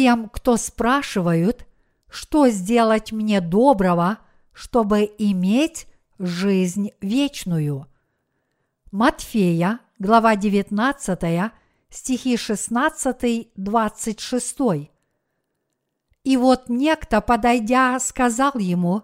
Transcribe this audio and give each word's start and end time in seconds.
тем, 0.00 0.30
кто 0.30 0.56
спрашивают, 0.56 1.66
что 2.08 2.48
сделать 2.48 3.12
мне 3.12 3.42
доброго, 3.42 4.16
чтобы 4.50 5.02
иметь 5.18 5.86
жизнь 6.18 6.92
вечную. 7.02 7.86
Матфея, 8.90 9.80
глава 9.98 10.36
19, 10.36 11.52
стихи 11.90 12.36
16-26. 12.36 14.88
И 16.24 16.36
вот 16.38 16.70
некто, 16.70 17.20
подойдя, 17.20 18.00
сказал 18.00 18.52
ему, 18.54 19.02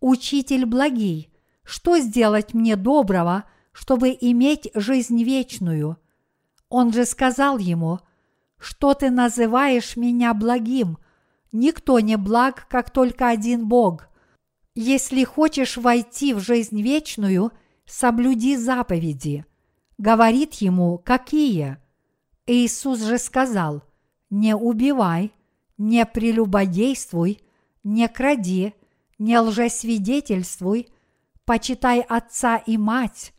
«Учитель 0.00 0.66
благий, 0.66 1.32
что 1.62 2.00
сделать 2.00 2.54
мне 2.54 2.74
доброго, 2.74 3.44
чтобы 3.70 4.08
иметь 4.20 4.68
жизнь 4.74 5.22
вечную?» 5.22 5.96
Он 6.68 6.92
же 6.92 7.04
сказал 7.04 7.58
ему, 7.58 8.00
«Что 8.64 8.94
ты 8.94 9.10
называешь 9.10 9.96
меня 9.96 10.32
благим? 10.32 10.98
Никто 11.52 12.00
не 12.00 12.16
благ, 12.16 12.66
как 12.68 12.90
только 12.90 13.28
один 13.28 13.68
Бог. 13.68 14.08
Если 14.74 15.22
хочешь 15.24 15.76
войти 15.76 16.32
в 16.32 16.40
жизнь 16.40 16.80
вечную, 16.80 17.52
соблюди 17.86 18.56
заповеди». 18.56 19.44
Говорит 19.98 20.54
ему, 20.54 20.98
какие? 20.98 21.76
Иисус 22.46 23.00
же 23.04 23.18
сказал, 23.18 23.84
не 24.28 24.56
убивай– 24.56 25.32
не 25.78 26.06
прелюбодействуй, 26.06 27.40
не 27.82 28.08
кради, 28.08 28.74
не 29.18 29.38
лжесвидетельствуй, 29.38 30.88
почитай 31.44 32.00
отца 32.00 32.56
и 32.56 32.78
мать, 32.78 33.32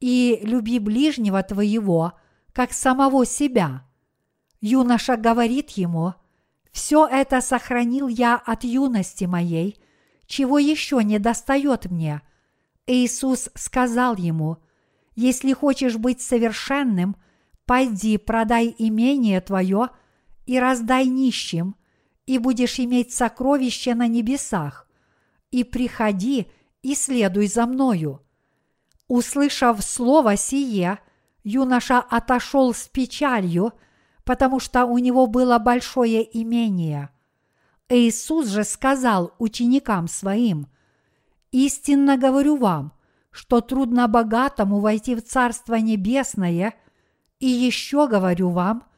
и 0.00 0.40
люби 0.42 0.78
ближнего 0.78 1.42
твоего, 1.42 2.12
как 2.52 2.72
самого 2.72 3.26
себя. 3.26 3.86
Юноша 4.66 5.16
говорит 5.16 5.70
ему, 5.70 6.14
все 6.72 7.06
это 7.06 7.42
сохранил 7.42 8.08
я 8.08 8.36
от 8.36 8.64
юности 8.64 9.26
моей, 9.26 9.78
чего 10.26 10.58
еще 10.58 11.04
не 11.04 11.18
достает 11.18 11.90
мне. 11.90 12.22
Иисус 12.86 13.50
сказал 13.54 14.16
ему, 14.16 14.56
если 15.14 15.52
хочешь 15.52 15.96
быть 15.96 16.22
совершенным, 16.22 17.16
пойди 17.66 18.16
продай 18.16 18.74
имение 18.78 19.40
твое– 19.40 19.90
и 20.46 20.58
раздай 20.58 21.06
нищим, 21.06 21.76
и 22.26 22.38
будешь 22.38 22.78
иметь 22.78 23.12
сокровище 23.12 23.94
на 23.94 24.08
небесах, 24.08 24.88
и 25.50 25.64
приходи 25.64 26.50
и 26.82 26.94
следуй 26.94 27.46
за 27.46 27.66
мною. 27.66 28.22
Услышав 29.08 29.82
слово 29.82 30.36
сие, 30.36 30.98
юноша 31.42 31.98
отошел 31.98 32.72
с 32.74 32.88
печалью, 32.88 33.72
потому 34.24 34.60
что 34.60 34.84
у 34.84 34.98
него 34.98 35.26
было 35.26 35.58
большое 35.58 36.26
имение. 36.40 37.10
Иисус 37.88 38.48
же 38.48 38.64
сказал 38.64 39.32
ученикам 39.38 40.08
своим, 40.08 40.66
«Истинно 41.52 42.16
говорю 42.16 42.56
вам, 42.56 42.92
что 43.30 43.60
трудно 43.60 44.08
богатому 44.08 44.80
войти 44.80 45.14
в 45.14 45.22
Царство 45.22 45.74
Небесное, 45.74 46.74
и 47.38 47.46
еще 47.46 48.08
говорю 48.08 48.50
вам– 48.50 48.84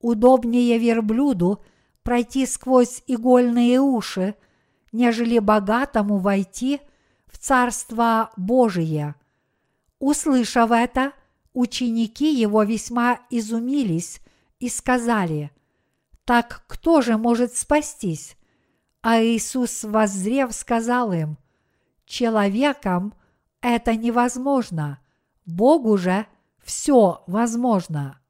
удобнее 0.00 0.78
верблюду 0.78 1.62
пройти 2.02 2.46
сквозь 2.46 3.02
игольные 3.06 3.80
уши, 3.80 4.34
нежели 4.92 5.38
богатому 5.38 6.18
войти 6.18 6.80
в 7.26 7.38
Царство 7.38 8.30
Божие. 8.36 9.14
Услышав 9.98 10.70
это, 10.70 11.12
ученики 11.52 12.32
его 12.34 12.62
весьма 12.62 13.20
изумились 13.28 14.20
и 14.60 14.68
сказали, 14.68 15.50
«Так 16.24 16.62
кто 16.68 17.02
же 17.02 17.16
может 17.16 17.56
спастись?» 17.56 18.36
А 19.02 19.20
Иисус, 19.20 19.82
воззрев, 19.82 20.52
сказал 20.52 21.12
им, 21.12 21.38
«Человеком 22.04 23.14
это 23.62 23.96
невозможно, 23.96 25.00
Богу 25.46 25.96
же 25.96 26.26
все 26.62 27.24
возможно». 27.26 28.20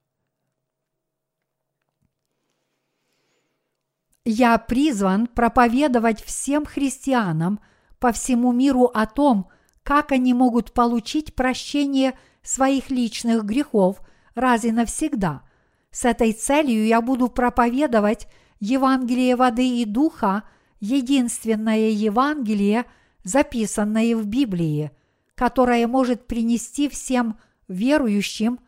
Я 4.24 4.58
призван 4.58 5.26
проповедовать 5.26 6.22
всем 6.22 6.64
христианам 6.64 7.58
по 7.98 8.12
всему 8.12 8.52
миру 8.52 8.84
о 8.84 9.06
том, 9.06 9.48
как 9.82 10.12
они 10.12 10.34
могут 10.34 10.72
получить 10.72 11.34
прощение 11.34 12.16
своих 12.42 12.90
личных 12.90 13.44
грехов 13.44 14.00
раз 14.34 14.64
и 14.64 14.72
навсегда. 14.72 15.42
С 15.90 16.04
этой 16.04 16.32
целью 16.32 16.86
я 16.86 17.00
буду 17.00 17.28
проповедовать 17.28 18.28
Евангелие 18.60 19.36
воды 19.36 19.80
и 19.80 19.84
духа, 19.84 20.44
единственное 20.80 21.90
Евангелие, 21.90 22.84
записанное 23.24 24.16
в 24.16 24.26
Библии, 24.26 24.92
которое 25.34 25.86
может 25.86 26.26
принести 26.26 26.88
всем 26.88 27.38
верующим 27.68 28.60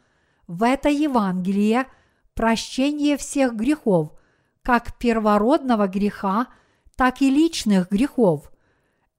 в 0.46 0.62
это 0.62 0.88
Евангелие 0.88 1.86
прощение 2.34 3.16
всех 3.16 3.54
грехов– 3.54 4.12
как 4.62 4.96
первородного 4.98 5.88
греха, 5.88 6.46
так 6.96 7.20
и 7.20 7.30
личных 7.30 7.90
грехов. 7.90 8.50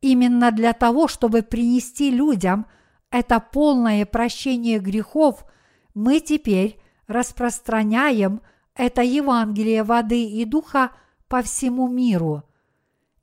Именно 0.02 0.52
для 0.52 0.74
того, 0.74 1.08
чтобы 1.08 1.44
принести 1.44 2.12
людям 2.12 2.66
это 3.10 3.40
полное 3.40 4.06
прощение 4.06 4.80
грехов, 4.80 5.46
мы 5.94 6.20
теперь 6.20 6.80
распространяем 7.08 8.42
это 8.76 9.02
Евангелие 9.02 9.84
воды 9.84 10.24
и 10.26 10.46
духа 10.46 10.92
по 11.28 11.42
всему 11.42 11.88
миру. 11.88 12.44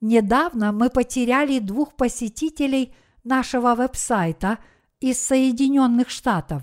Недавно 0.01 0.73
мы 0.73 0.91
потеряли 0.91 1.59
двух 1.59 1.95
посетителей 1.95 2.95
нашего 3.25 3.75
веб-сайта 3.75 4.59
из 5.01 5.21
Соединенных 5.21 6.09
Штатов. 6.09 6.63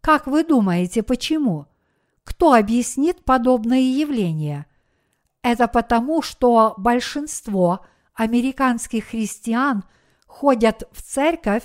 Как 0.00 0.26
вы 0.26 0.44
думаете, 0.44 1.02
почему? 1.02 1.66
Кто 2.24 2.54
объяснит 2.54 3.24
подобные 3.24 3.98
явления? 3.98 4.66
Это 5.42 5.66
потому, 5.66 6.22
что 6.22 6.74
большинство 6.76 7.84
американских 8.14 9.06
христиан 9.06 9.84
ходят 10.26 10.88
в 10.92 11.02
церковь 11.02 11.64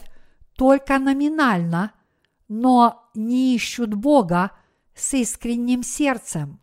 только 0.55 0.97
номинально, 0.97 1.91
но 2.47 3.09
не 3.13 3.55
ищут 3.55 3.93
Бога 3.93 4.51
с 4.97 5.13
искренним 5.13 5.83
сердцем. 5.83 6.59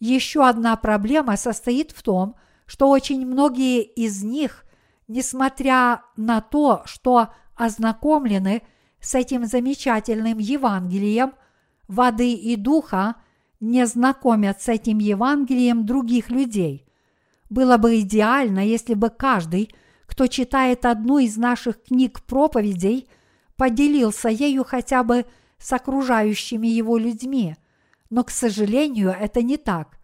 Еще 0.00 0.46
одна 0.46 0.76
проблема 0.76 1.36
состоит 1.36 1.92
в 1.92 2.02
том, 2.02 2.36
что 2.66 2.88
очень 2.88 3.26
многие 3.26 3.82
из 3.82 4.22
них, 4.22 4.64
несмотря 5.08 6.02
на 6.16 6.40
то, 6.40 6.82
что 6.84 7.28
ознакомлены 7.54 8.62
с 9.00 9.14
этим 9.14 9.46
замечательным 9.46 10.38
Евангелием 10.38 11.34
воды 11.88 12.32
и 12.32 12.56
духа, 12.56 13.16
не 13.60 13.86
знакомят 13.86 14.60
с 14.60 14.68
этим 14.68 14.98
Евангелием 14.98 15.86
других 15.86 16.30
людей. 16.30 16.86
Было 17.50 17.76
бы 17.76 18.00
идеально, 18.00 18.66
если 18.66 18.94
бы 18.94 19.10
каждый, 19.10 19.74
кто 20.06 20.26
читает 20.26 20.84
одну 20.84 21.18
из 21.18 21.36
наших 21.36 21.82
книг 21.82 22.22
проповедей, 22.22 23.08
поделился 23.56 24.28
ею 24.28 24.64
хотя 24.64 25.04
бы 25.04 25.24
с 25.64 25.72
окружающими 25.72 26.66
его 26.66 26.98
людьми. 26.98 27.56
Но, 28.10 28.24
к 28.24 28.30
сожалению, 28.30 29.10
это 29.10 29.42
не 29.42 29.56
так. 29.56 29.98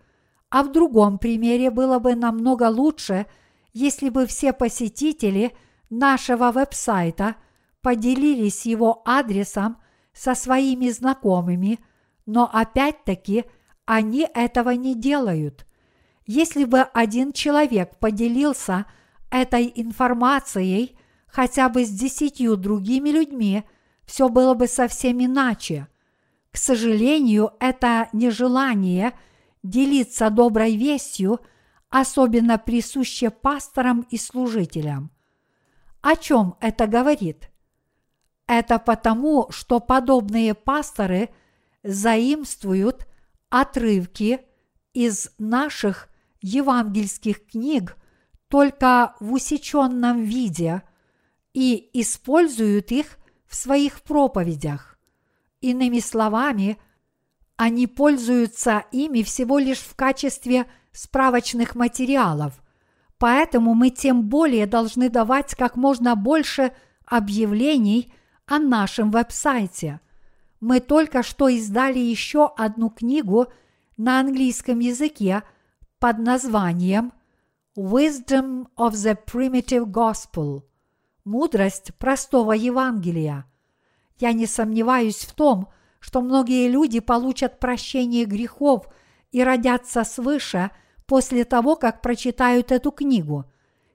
А 0.48 0.62
в 0.62 0.72
другом 0.72 1.18
примере 1.18 1.70
было 1.70 1.98
бы 1.98 2.14
намного 2.14 2.68
лучше, 2.70 3.26
если 3.72 4.08
бы 4.08 4.26
все 4.26 4.52
посетители 4.52 5.52
нашего 5.90 6.50
веб-сайта 6.52 7.36
поделились 7.82 8.66
его 8.66 9.02
адресом 9.04 9.76
со 10.12 10.34
своими 10.34 10.90
знакомыми– 10.90 11.78
но 12.30 12.48
опять-таки 12.52 13.44
они 13.86 14.24
этого 14.34 14.70
не 14.70 14.94
делают. 14.94 15.66
Если 16.26 16.64
бы 16.64 16.82
один 16.82 17.32
человек 17.32 17.98
поделился 17.98 18.86
этой 19.32 19.72
информацией 19.74 20.96
хотя 21.26 21.68
бы 21.68 21.84
с 21.84 21.90
десятью 21.90 22.56
другими 22.56 23.10
людьми, 23.10 23.64
все 24.10 24.28
было 24.28 24.54
бы 24.54 24.66
совсем 24.66 25.24
иначе. 25.24 25.86
К 26.50 26.56
сожалению, 26.56 27.52
это 27.60 28.08
нежелание 28.12 29.12
делиться 29.62 30.30
доброй 30.30 30.76
вестью 30.76 31.40
особенно 31.90 32.58
присуще 32.58 33.30
пасторам 33.30 34.06
и 34.10 34.16
служителям. 34.16 35.10
О 36.02 36.16
чем 36.16 36.56
это 36.60 36.86
говорит? 36.86 37.50
Это 38.46 38.78
потому, 38.78 39.48
что 39.50 39.80
подобные 39.80 40.54
пасторы– 40.54 41.30
заимствуют 41.82 43.06
отрывки 43.48 44.40
из 44.92 45.30
наших 45.38 46.08
евангельских 46.42 47.46
книг 47.46 47.96
только 48.48 49.14
в 49.20 49.32
усеченном 49.32 50.22
виде 50.22 50.82
и 51.52 51.90
используют 51.92 52.90
их 52.90 53.18
в 53.50 53.56
своих 53.56 54.00
проповедях. 54.02 54.96
Иными 55.60 55.98
словами, 55.98 56.78
они 57.56 57.86
пользуются 57.88 58.84
ими 58.92 59.22
всего 59.22 59.58
лишь 59.58 59.80
в 59.80 59.94
качестве 59.96 60.66
справочных 60.92 61.74
материалов. 61.74 62.62
Поэтому 63.18 63.74
мы 63.74 63.90
тем 63.90 64.28
более 64.28 64.66
должны 64.66 65.10
давать 65.10 65.54
как 65.56 65.76
можно 65.76 66.14
больше 66.14 66.72
объявлений 67.04 68.14
о 68.46 68.60
нашем 68.60 69.10
веб-сайте. 69.10 70.00
Мы 70.60 70.78
только 70.78 71.22
что 71.22 71.48
издали 71.48 71.98
еще 71.98 72.50
одну 72.56 72.88
книгу 72.88 73.48
на 73.96 74.20
английском 74.20 74.78
языке 74.78 75.42
под 75.98 76.18
названием 76.18 77.12
Wisdom 77.76 78.68
of 78.76 78.92
the 78.92 79.18
Primitive 79.26 79.86
Gospel– 79.86 80.62
Мудрость 81.24 81.94
простого 81.98 82.52
Евангелия. 82.52 83.44
Я 84.18 84.32
не 84.32 84.46
сомневаюсь 84.46 85.24
в 85.24 85.34
том, 85.34 85.68
что 85.98 86.20
многие 86.22 86.68
люди 86.68 87.00
получат 87.00 87.58
прощение 87.58 88.24
грехов 88.24 88.86
и 89.32 89.42
родятся 89.42 90.04
свыше 90.04 90.70
после 91.06 91.44
того, 91.44 91.76
как 91.76 92.02
прочитают 92.02 92.72
эту 92.72 92.90
книгу. 92.90 93.44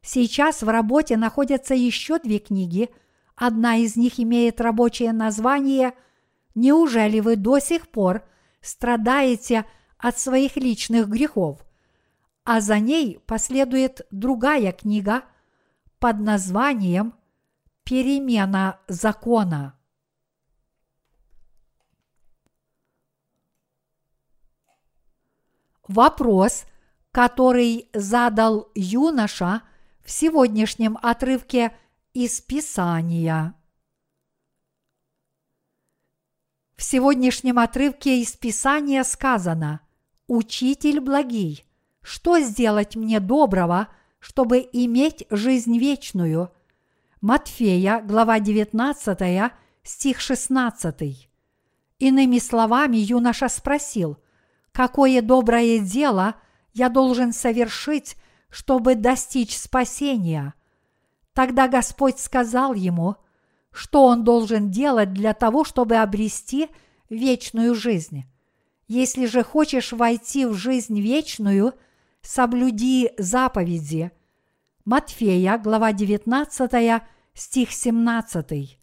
Сейчас 0.01 0.61
в 0.61 0.69
работе 0.69 1.17
находятся 1.17 1.73
еще 1.73 2.19
две 2.19 2.39
книги. 2.39 2.89
Одна 3.35 3.77
из 3.77 3.95
них 3.95 4.19
имеет 4.19 4.61
рабочее 4.61 5.13
название 5.13 5.93
«Неужели 6.53 7.19
вы 7.19 7.35
до 7.35 7.59
сих 7.59 7.87
пор 7.89 8.23
страдаете 8.61 9.65
от 9.97 10.19
своих 10.19 10.57
личных 10.57 11.07
грехов?» 11.07 11.65
а 12.45 12.61
за 12.61 12.79
ней 12.79 13.19
последует 13.25 14.05
другая 14.11 14.71
книга 14.71 15.23
под 15.99 16.19
названием 16.19 17.13
«Перемена 17.83 18.79
закона». 18.87 19.77
Вопрос, 25.87 26.65
который 27.11 27.89
задал 27.93 28.71
юноша 28.73 29.61
в 30.03 30.11
сегодняшнем 30.11 30.97
отрывке 31.01 31.75
из 32.13 32.41
Писания. 32.41 33.53
В 36.75 36.83
сегодняшнем 36.83 37.59
отрывке 37.59 38.21
из 38.21 38.33
Писания 38.33 39.03
сказано 39.03 39.81
«Учитель 40.27 40.99
благий, 40.99 41.65
что 42.01 42.39
сделать 42.39 42.95
мне 42.95 43.19
доброго, 43.19 43.87
чтобы 44.25 44.67
иметь 44.73 45.27
жизнь 45.29 45.77
вечную?» 45.77 46.49
Матфея, 47.21 48.01
глава 48.01 48.39
19, 48.39 49.51
стих 49.83 50.19
16. 50.19 51.29
Иными 51.99 52.39
словами, 52.39 52.97
юноша 52.97 53.49
спросил– 53.49 54.17
какое 54.71 55.21
доброе 55.21 55.77
дело 55.77 56.37
я 56.73 56.89
должен 56.89 57.33
совершить, 57.33 58.15
чтобы 58.49 58.95
достичь 58.95 59.55
спасения. 59.55 60.55
Тогда 61.33 61.67
Господь 61.67 62.17
сказал 62.17 62.73
ему, 62.73 63.17
что 63.71 64.05
он 64.05 64.23
должен 64.23 64.71
делать 64.71 65.13
для 65.13 65.35
того, 65.35 65.65
чтобы 65.65 65.97
обрести 65.97 66.69
вечную 67.11 67.75
жизнь. 67.75 68.23
Если 68.87 69.27
же 69.27 69.43
хочешь 69.43 69.91
войти 69.91 70.47
в 70.47 70.55
жизнь 70.55 70.99
вечную, 70.99 71.75
соблюди 72.25 73.11
заповеди. 73.17 74.11
Матфея, 74.83 75.57
глава 75.57 75.93
19, 75.93 77.01
стих 77.33 77.71
17. 77.71 78.79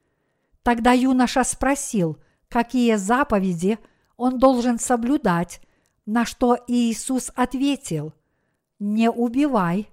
Тогда 0.63 0.93
юноша 0.93 1.45
спросил, 1.45 2.19
какие 2.49 2.95
заповеди 2.95 3.79
он 4.17 4.39
должен 4.39 4.79
соблюдать, 4.79 5.61
на 6.07 6.25
что 6.25 6.57
Иисус 6.69 7.31
ответил, 7.35 8.13
«Не 8.79 9.11
убивай, 9.11 9.89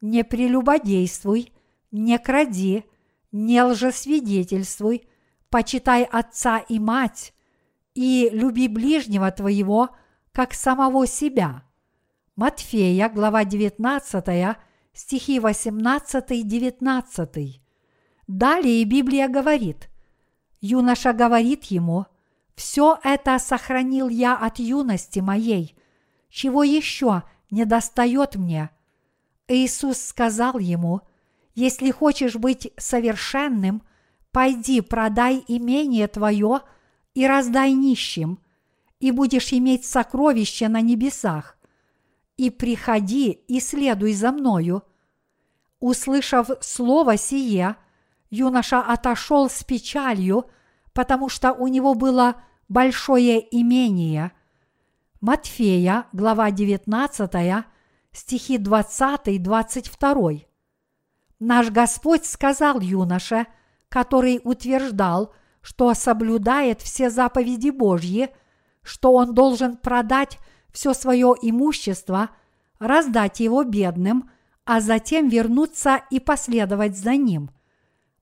не 0.00 0.24
прелюбодействуй, 0.24 1.52
не 1.90 2.18
кради, 2.18 2.84
не 3.32 3.62
лжесвидетельствуй, 3.62 5.08
почитай 5.48 6.04
отца 6.04 6.58
и 6.58 6.78
мать, 6.78 7.34
и 7.94 8.30
люби 8.32 8.68
ближнего 8.68 9.30
твоего, 9.30 9.90
как 10.32 10.54
самого 10.54 11.06
себя». 11.06 11.64
Матфея, 12.40 13.08
глава 13.10 13.44
19, 13.44 14.56
стихи 14.94 15.38
18-19. 15.40 17.60
Далее 18.26 18.84
Библия 18.84 19.28
говорит, 19.28 19.90
юноша 20.62 21.12
говорит 21.12 21.64
ему– 21.64 22.06
все 22.54 22.98
это 23.04 23.38
сохранил 23.38 24.08
я 24.08 24.38
от 24.38 24.58
юности 24.58 25.18
моей. 25.18 25.76
Чего 26.30 26.62
еще 26.62 27.24
не 27.50 27.66
достает 27.66 28.36
мне? 28.36 28.70
Иисус 29.46 29.98
сказал 29.98 30.58
ему, 30.58 31.02
если 31.54 31.90
хочешь 31.90 32.36
быть 32.36 32.72
совершенным, 32.78 33.82
пойди 34.32 34.80
продай 34.80 35.44
имение 35.46 36.08
твое 36.08 36.62
и 37.12 37.26
раздай 37.26 37.74
нищим, 37.74 38.38
и 38.98 39.10
будешь 39.10 39.52
иметь 39.52 39.84
сокровище 39.84 40.68
на 40.68 40.80
небесах. 40.80 41.58
И 42.40 42.48
приходи 42.48 43.32
и 43.32 43.60
следуй 43.60 44.14
за 44.14 44.32
мною. 44.32 44.82
Услышав 45.78 46.48
слово 46.62 47.18
сие, 47.18 47.76
юноша 48.30 48.80
отошел 48.80 49.50
с 49.50 49.62
печалью, 49.62 50.46
потому 50.94 51.28
что 51.28 51.52
у 51.52 51.66
него 51.66 51.92
было 51.94 52.36
большое 52.66 53.46
имение. 53.54 54.32
Матфея, 55.20 56.06
глава 56.14 56.50
19, 56.50 57.66
стихи 58.10 58.56
20-22. 58.56 60.46
Наш 61.40 61.68
Господь 61.68 62.24
сказал 62.24 62.80
юноше, 62.80 63.48
который 63.90 64.40
утверждал, 64.44 65.34
что 65.60 65.92
соблюдает 65.92 66.80
все 66.80 67.10
заповеди 67.10 67.68
Божьи, 67.68 68.30
что 68.82 69.12
он 69.12 69.34
должен 69.34 69.76
продать 69.76 70.38
все 70.72 70.94
свое 70.94 71.34
имущество, 71.40 72.30
раздать 72.78 73.40
его 73.40 73.64
бедным, 73.64 74.30
а 74.64 74.80
затем 74.80 75.28
вернуться 75.28 76.02
и 76.10 76.20
последовать 76.20 76.96
за 76.96 77.16
ним. 77.16 77.50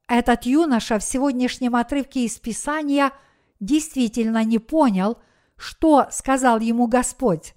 Этот 0.06 0.46
юноша 0.46 0.98
в 0.98 1.04
сегодняшнем 1.04 1.76
отрывке 1.76 2.24
из 2.24 2.38
Писания– 2.38 3.12
действительно 3.60 4.44
не 4.44 4.58
понял, 4.58 5.18
что 5.56 6.06
сказал 6.10 6.60
ему 6.60 6.86
Господь. 6.86 7.54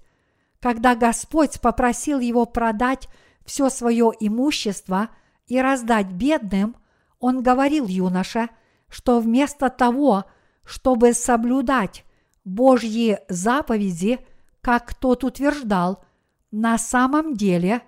Когда 0.60 0.94
Господь 0.94 1.60
попросил 1.60 2.20
его 2.20 2.46
продать 2.46 3.08
все 3.44 3.68
свое 3.68 4.12
имущество 4.18 5.08
и 5.46 5.60
раздать 5.60 6.08
бедным, 6.08 6.76
он 7.18 7.42
говорил 7.42 7.86
юноше, 7.86 8.48
что 8.88 9.20
вместо 9.20 9.70
того, 9.70 10.24
чтобы 10.64 11.14
соблюдать 11.14 12.04
Божьи 12.44 13.18
заповеди, 13.28 14.18
как 14.62 14.94
тот 14.94 15.22
утверждал, 15.22 16.02
на 16.50 16.78
самом 16.78 17.34
деле 17.36 17.82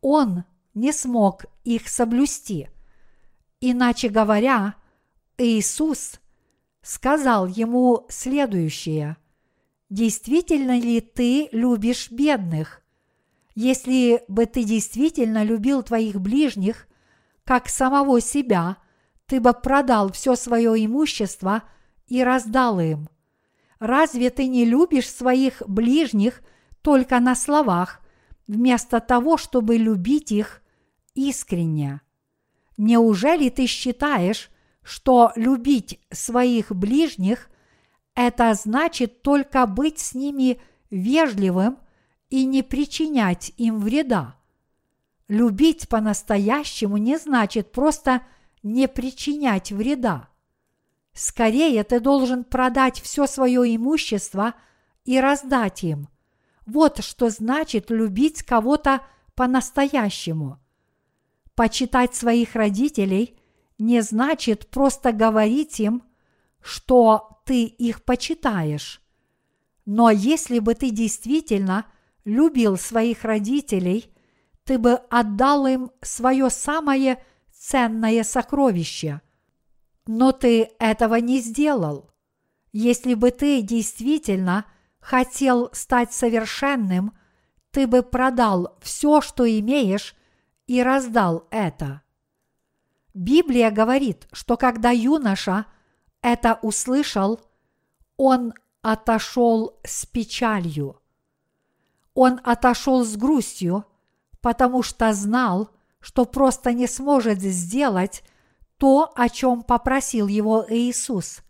он 0.00 0.44
не 0.72 0.92
смог 0.92 1.44
их 1.64 1.88
соблюсти. 1.88 2.70
Иначе 3.60 4.08
говоря, 4.08 4.76
Иисус– 5.36 6.20
сказал 6.86 7.46
ему 7.46 8.06
следующее. 8.08 9.16
Действительно 9.90 10.78
ли 10.78 11.00
ты 11.00 11.48
любишь 11.50 12.10
бедных? 12.12 12.80
Если 13.56 14.22
бы 14.28 14.46
ты 14.46 14.62
действительно 14.62 15.42
любил 15.42 15.82
твоих 15.82 16.20
ближних, 16.20 16.86
как 17.44 17.68
самого 17.68 18.20
себя, 18.20 18.76
ты 19.26 19.40
бы 19.40 19.52
продал 19.52 20.12
все 20.12 20.36
свое 20.36 20.84
имущество 20.84 21.64
и 22.06 22.22
раздал 22.22 22.78
им. 22.78 23.08
Разве 23.78 24.30
ты 24.30 24.46
не 24.46 24.64
любишь 24.64 25.10
своих 25.10 25.62
ближних 25.66 26.42
только 26.82 27.20
на 27.20 27.34
словах, 27.34 28.00
вместо 28.46 29.00
того, 29.00 29.36
чтобы 29.36 29.76
любить 29.76 30.32
их 30.32 30.62
искренне? 31.14 32.00
Неужели 32.76 33.48
ты 33.48 33.66
считаешь, 33.66 34.50
что 34.82 35.32
любить 35.36 36.00
своих 36.10 36.70
ближних– 36.72 37.50
это 38.16 38.54
значит 38.54 39.22
только 39.22 39.66
быть 39.66 39.98
с 39.98 40.14
ними 40.14 40.58
вежливым 40.90 41.78
и 42.30 42.46
не 42.46 42.62
причинять 42.62 43.52
им 43.58 43.78
вреда. 43.78 44.36
Любить 45.28 45.88
по-настоящему 45.88 46.96
не 46.96 47.18
значит 47.18 47.72
просто 47.72 48.22
не 48.62 48.88
причинять 48.88 49.70
вреда. 49.70 50.30
Скорее 51.16 51.82
ты 51.82 51.98
должен 51.98 52.44
продать 52.44 53.00
все 53.00 53.26
свое 53.26 53.74
имущество 53.74 54.54
и 55.04 55.18
раздать 55.18 55.82
им. 55.82 56.08
Вот 56.66 57.02
что 57.02 57.30
значит 57.30 57.90
любить 57.90 58.42
кого-то 58.42 59.00
по-настоящему. 59.34 60.58
Почитать 61.54 62.14
своих 62.14 62.54
родителей– 62.54 63.38
не 63.78 64.00
значит 64.02 64.68
просто 64.68 65.12
говорить 65.12 65.80
им, 65.80 66.02
что 66.62 67.40
ты 67.44 67.64
их 67.64 68.04
почитаешь. 68.04 69.00
Но 69.84 70.10
если 70.10 70.58
бы 70.58 70.74
ты 70.74 70.90
действительно 70.90 71.86
любил 72.24 72.76
своих 72.76 73.24
родителей, 73.24 74.12
ты 74.64 74.78
бы 74.78 74.94
отдал 75.10 75.66
им 75.66 75.92
свое 76.02 76.50
самое 76.50 77.22
ценное 77.52 78.24
сокровище. 78.24 79.20
Но 80.06 80.32
ты 80.32 80.70
этого 80.78 81.16
не 81.16 81.40
сделал. 81.40 82.10
Если 82.72 83.14
бы 83.14 83.30
ты 83.30 83.62
действительно 83.62 84.66
хотел 85.00 85.70
стать 85.72 86.12
совершенным, 86.12 87.16
ты 87.70 87.86
бы 87.86 88.02
продал 88.02 88.76
все, 88.80 89.20
что 89.20 89.48
имеешь, 89.48 90.14
и 90.66 90.82
раздал 90.82 91.46
это. 91.50 92.02
Библия 93.14 93.70
говорит, 93.70 94.28
что 94.32 94.56
когда 94.56 94.90
юноша 94.90 95.66
это 96.22 96.58
услышал, 96.62 97.40
он 98.16 98.52
отошел 98.82 99.78
с 99.84 100.06
печалью. 100.06 101.00
Он 102.14 102.40
отошел 102.44 103.04
с 103.04 103.16
грустью, 103.16 103.84
потому 104.40 104.82
что 104.82 105.12
знал, 105.12 105.70
что 106.00 106.24
просто 106.24 106.72
не 106.72 106.86
сможет 106.86 107.40
сделать 107.40 108.22
то, 108.78 109.12
о 109.14 109.28
чем 109.28 109.62
попросил 109.62 110.26
его 110.26 110.64
Иисус. 110.68 111.40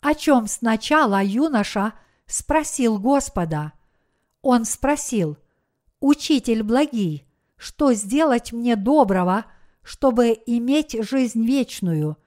О 0.00 0.14
чем 0.14 0.46
сначала 0.46 1.22
юноша 1.22 1.94
спросил 2.26 2.98
Господа. 2.98 3.72
Он 4.42 4.64
спросил, 4.64 5.38
«Учитель 6.00 6.62
благий, 6.62 7.26
что 7.56 7.94
сделать 7.94 8.52
мне 8.52 8.76
доброго, 8.76 9.46
чтобы 9.82 10.38
иметь 10.46 10.96
жизнь 11.02 11.44
вечную?» 11.44 12.18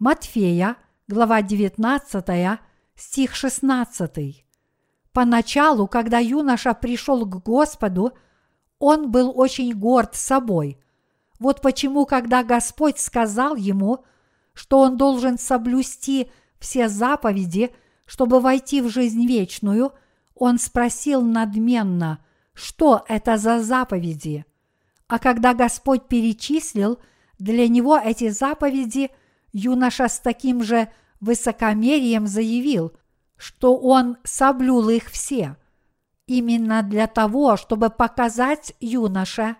Матфея, 0.00 0.76
глава 1.06 1.42
19, 1.42 2.58
стих 2.96 3.34
16. 3.36 4.44
Поначалу, 5.12 5.86
когда 5.86 6.18
юноша 6.18 6.74
пришел 6.74 7.24
к 7.24 7.42
Господу, 7.44 8.12
он 8.80 9.12
был 9.12 9.32
очень 9.38 9.72
горд 9.72 10.16
собой. 10.16 10.80
Вот 11.38 11.60
почему, 11.60 12.06
когда 12.06 12.42
Господь 12.44 12.98
сказал 12.98 13.56
ему, 13.56 14.04
что 14.52 14.80
он 14.80 14.96
должен 14.96 15.38
соблюсти 15.38 16.30
все 16.58 16.88
заповеди, 16.88 17.74
чтобы 18.06 18.40
войти 18.40 18.80
в 18.80 18.88
жизнь 18.88 19.26
вечную, 19.26 19.92
он 20.34 20.58
спросил 20.58 21.22
надменно, 21.22 22.24
что 22.52 23.04
это 23.08 23.36
за 23.36 23.60
заповеди. 23.60 24.44
А 25.08 25.18
когда 25.18 25.54
Господь 25.54 26.06
перечислил 26.08 26.98
для 27.38 27.68
него 27.68 27.98
эти 27.98 28.30
заповеди, 28.30 29.10
юноша 29.52 30.08
с 30.08 30.20
таким 30.20 30.62
же 30.62 30.88
высокомерием 31.20 32.26
заявил, 32.26 32.92
что 33.36 33.76
он 33.76 34.16
соблюл 34.24 34.88
их 34.88 35.10
все, 35.10 35.56
именно 36.26 36.82
для 36.82 37.06
того, 37.06 37.56
чтобы 37.56 37.90
показать 37.90 38.74
юноше, 38.80 39.56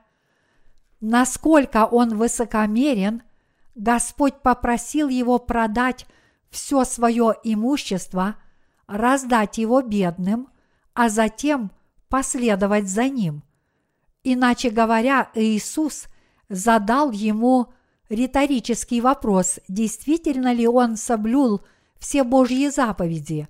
насколько 1.04 1.84
он 1.84 2.16
высокомерен, 2.16 3.22
Господь 3.74 4.40
попросил 4.40 5.10
его 5.10 5.38
продать 5.38 6.06
все 6.48 6.84
свое 6.84 7.34
имущество, 7.44 8.36
раздать 8.86 9.58
его 9.58 9.82
бедным, 9.82 10.48
а 10.94 11.10
затем 11.10 11.72
последовать 12.08 12.88
за 12.88 13.10
ним. 13.10 13.42
Иначе 14.22 14.70
говоря, 14.70 15.30
Иисус 15.34 16.06
задал 16.48 17.10
ему 17.10 17.66
риторический 18.08 19.02
вопрос, 19.02 19.60
действительно 19.68 20.54
ли 20.54 20.66
он 20.66 20.96
соблюл 20.96 21.60
все 21.98 22.24
Божьи 22.24 22.68
заповеди. 22.68 23.46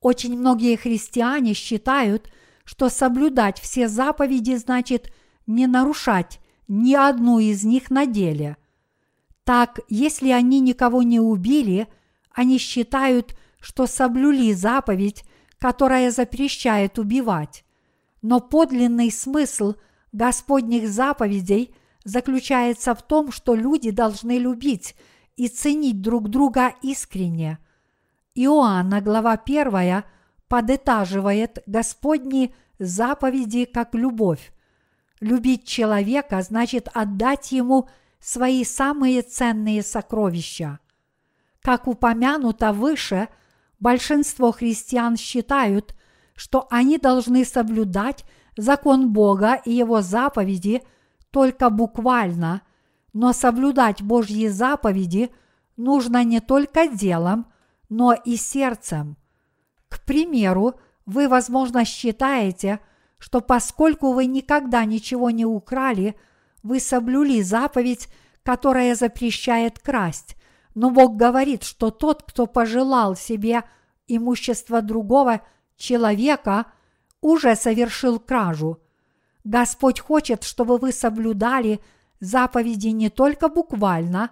Очень 0.00 0.36
многие 0.36 0.74
христиане 0.74 1.54
считают, 1.54 2.32
что 2.64 2.88
соблюдать 2.88 3.60
все 3.60 3.86
заповеди 3.86 4.56
значит 4.56 5.12
не 5.46 5.68
нарушать 5.68 6.40
ни 6.70 6.94
одну 6.94 7.40
из 7.40 7.64
них 7.64 7.90
на 7.90 8.06
деле. 8.06 8.56
Так, 9.42 9.80
если 9.88 10.30
они 10.30 10.60
никого 10.60 11.02
не 11.02 11.18
убили, 11.18 11.88
они 12.30 12.58
считают, 12.58 13.36
что 13.58 13.88
соблюли 13.88 14.52
заповедь, 14.52 15.24
которая 15.58 16.12
запрещает 16.12 17.00
убивать. 17.00 17.64
Но 18.22 18.38
подлинный 18.38 19.10
смысл 19.10 19.74
Господних 20.12 20.88
заповедей 20.88 21.74
заключается 22.04 22.94
в 22.94 23.02
том, 23.02 23.32
что 23.32 23.56
люди 23.56 23.90
должны 23.90 24.38
любить 24.38 24.94
и 25.34 25.48
ценить 25.48 26.00
друг 26.00 26.28
друга 26.28 26.72
искренне. 26.82 27.58
Иоанна, 28.36 29.00
глава 29.00 29.32
1, 29.32 30.04
подытаживает 30.46 31.64
Господни 31.66 32.54
заповеди 32.78 33.64
как 33.64 33.92
любовь. 33.96 34.52
Любить 35.20 35.66
человека 35.66 36.42
значит 36.42 36.88
отдать 36.92 37.52
ему 37.52 37.88
свои 38.20 38.64
самые 38.64 39.22
ценные 39.22 39.82
сокровища. 39.82 40.78
Как 41.62 41.86
упомянуто 41.86 42.72
выше, 42.72 43.28
большинство 43.78 44.50
христиан 44.50 45.16
считают, 45.16 45.94
что 46.34 46.66
они 46.70 46.98
должны 46.98 47.44
соблюдать 47.44 48.24
закон 48.56 49.12
Бога 49.12 49.54
и 49.64 49.72
его 49.72 50.00
заповеди– 50.00 50.82
только 51.30 51.70
буквально, 51.70 52.62
но 53.12 53.32
соблюдать 53.32 54.02
Божьи 54.02 54.48
заповеди 54.48 55.30
нужно 55.76 56.24
не 56.24 56.40
только 56.40 56.88
делом, 56.88 57.46
но 57.88 58.12
и 58.12 58.36
сердцем. 58.36 59.16
К 59.88 60.04
примеру, 60.04 60.74
вы, 61.06 61.28
возможно, 61.28 61.84
считаете, 61.84 62.80
что 63.20 63.40
поскольку 63.40 64.12
вы 64.12 64.26
никогда 64.26 64.84
ничего 64.84 65.30
не 65.30 65.44
украли, 65.44 66.16
вы 66.64 66.80
соблюли 66.80 67.40
заповедь, 67.42 68.08
которая 68.42 68.96
запрещает 68.96 69.78
красть. 69.78 70.34
Но 70.74 70.90
Бог 70.90 71.16
говорит, 71.16 71.62
что 71.62 71.92
тот, 71.92 72.24
кто 72.24 72.46
пожелал 72.46 73.14
себе 73.14 73.62
имущество 74.08 74.82
другого 74.82 75.42
человека, 75.76 76.66
уже 77.20 77.54
совершил 77.54 78.18
кражу– 78.18 78.80
Господь 79.44 80.00
хочет, 80.00 80.44
чтобы 80.44 80.78
вы 80.78 80.92
соблюдали 80.92 81.80
заповеди 82.20 82.88
не 82.88 83.08
только 83.08 83.48
буквально, 83.48 84.30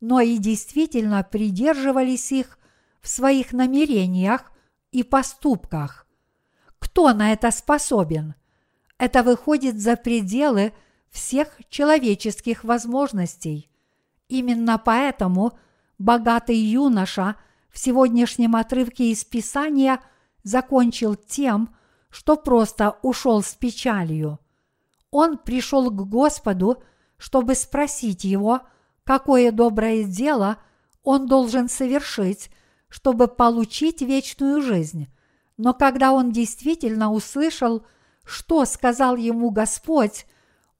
но 0.00 0.20
и 0.20 0.38
действительно 0.38 1.22
придерживались 1.24 2.30
их 2.30 2.58
в 3.00 3.08
своих 3.08 3.52
намерениях 3.52 4.52
и 4.92 5.02
поступках. 5.02 6.03
Кто 6.84 7.12
на 7.12 7.32
это 7.32 7.50
способен? 7.50 8.34
Это 8.98 9.22
выходит 9.22 9.80
за 9.80 9.96
пределы 9.96 10.72
всех 11.10 11.48
человеческих 11.68 12.64
возможностей. 12.64 13.70
Именно 14.28 14.78
поэтому 14.78 15.58
богатый 15.98 16.56
юноша 16.56 17.36
в 17.70 17.78
сегодняшнем 17.78 18.56
отрывке 18.56 19.10
из 19.10 19.24
Писания 19.24 20.00
закончил 20.42 21.14
тем, 21.14 21.74
что 22.10 22.36
просто 22.36 22.98
ушел 23.02 23.42
с 23.42 23.54
печалью– 23.54 24.38
он 25.14 25.38
пришел 25.38 25.92
к 25.92 26.08
Господу, 26.08 26.82
чтобы 27.18 27.54
спросить 27.54 28.24
его, 28.24 28.62
какое 29.04 29.52
доброе 29.52 30.02
дело 30.02 30.58
он 31.04 31.28
должен 31.28 31.68
совершить, 31.68 32.50
чтобы 32.88 33.28
получить 33.28 34.02
вечную 34.02 34.60
жизнь. 34.60 35.06
Но 35.56 35.74
когда 35.74 36.12
он 36.12 36.32
действительно 36.32 37.12
услышал, 37.12 37.86
что 38.24 38.64
сказал 38.64 39.16
ему 39.16 39.50
Господь, 39.50 40.26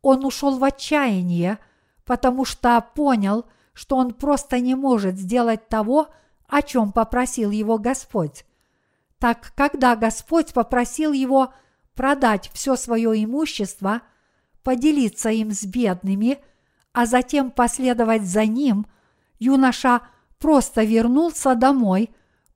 он 0.03 0.25
ушел 0.25 0.59
в 0.59 0.65
отчаяние, 0.65 1.59
потому 2.05 2.45
что 2.45 2.81
понял, 2.95 3.47
что 3.73 3.97
он 3.97 4.15
просто 4.15 4.61
не 4.61 4.75
может 4.75 5.17
сделать 5.17 5.69
того, 5.69 6.09
о 6.47 6.63
чем 6.63 6.93
попросил 6.93 7.51
его 7.51 7.79
Господь. 7.79 8.45
Так 9.19 9.53
когда 9.55 9.97
Господь 9.97 10.53
попросил 10.53 11.13
его 11.13 11.53
продать 11.95 12.51
все 12.53 12.77
свое 12.77 13.23
имущество– 13.25 14.03
поделиться 14.65 15.29
им 15.29 15.53
с 15.53 15.65
бедными, 15.65 16.39
а 16.93 17.07
затем 17.07 17.53
последовать 17.53 18.25
за 18.25 18.47
ним, 18.47 18.87
юноша 19.39 20.01
просто 20.41 20.83
вернулся 20.83 21.55
домой, 21.55 22.11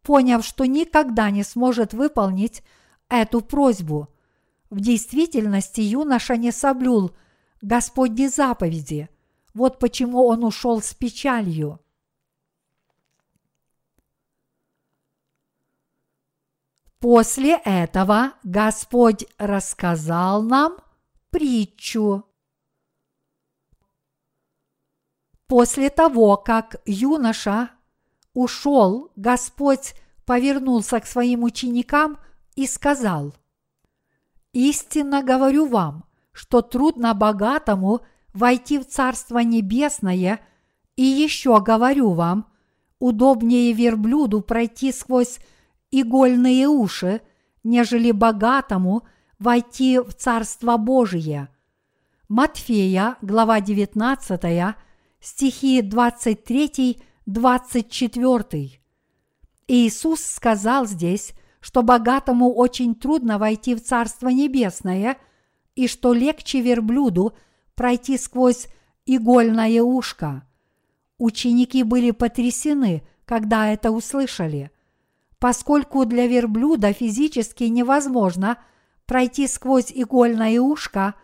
поняв, 0.09 0.43
что 0.43 0.65
никогда 0.65 1.31
не 1.31 1.43
сможет 1.43 1.93
выполнить 1.93 2.63
эту 3.11 3.43
просьбу. 3.43 4.09
В 4.71 4.81
действительности 4.81 5.83
юноша 5.83 6.39
не 6.39 6.51
соблюл 6.51 7.15
Господни 7.61 8.27
заповеди. 8.27 9.11
Вот 9.53 9.79
почему 9.79 10.25
он 10.25 10.45
ушел 10.45 10.81
с 10.81 10.95
печалью. 10.95 11.79
После 17.01 17.61
этого 17.63 18.33
Господь 18.45 19.27
рассказал 19.37 20.43
нам– 20.43 20.79
притчу. 21.31 22.25
После 25.47 25.91
того, 25.91 26.39
как 26.39 26.77
юноша 26.87 27.78
ушел, 28.39 29.11
Господь 29.17 29.95
повернулся 30.25 31.01
к 31.01 31.07
своим 31.07 31.43
ученикам 31.43 32.19
и 32.55 32.67
сказал, 32.69 33.35
«Истинно 34.53 35.25
говорю 35.25 35.67
вам, 35.67 36.05
что 36.31 36.63
трудно 36.63 37.15
богатому 37.15 38.01
войти 38.33 38.79
в 38.79 38.87
Царство 38.87 39.39
Небесное, 39.39 40.41
и 40.95 41.03
еще 41.03 41.61
говорю 41.61 42.13
вам, 42.13 42.47
удобнее 43.01 43.73
верблюду 43.73 44.41
пройти 44.41 44.93
сквозь 44.93 45.41
игольные 45.91 46.69
уши, 46.69 47.21
нежели 47.65 48.13
богатому 48.13 49.03
войти 49.41 49.99
в 49.99 50.15
Царство 50.15 50.77
Божие. 50.77 51.49
Матфея, 52.29 53.17
глава 53.21 53.61
19, 53.61 54.77
стихи 55.21 55.83
23-24. 57.29 58.79
Иисус 59.69 60.23
сказал 60.23 60.87
здесь, 60.87 61.35
что 61.61 61.83
богатому 61.83 62.55
очень 62.55 62.95
трудно 62.95 63.39
войти 63.39 63.75
в 63.75 63.83
Царство 63.83 64.29
Небесное 64.29 65.19
и 65.75 65.89
что 65.89 66.15
легче 66.15 66.63
верблюду 66.63 67.35
пройти 67.75 68.17
сквозь 68.17 68.69
игольное 69.05 69.83
ушко. 69.83 70.47
Ученики 71.19 71.83
были 71.83 72.13
потрясены, 72.13 73.03
когда 73.27 73.69
это 73.71 73.91
услышали. 73.91 74.71
Поскольку 75.39 76.07
для 76.07 76.27
верблюда 76.27 76.93
физически 76.93 77.65
невозможно 77.65 78.59
пройти 79.05 79.47
сквозь 79.47 79.93
игольное 79.95 80.61
ушко, 80.61 81.15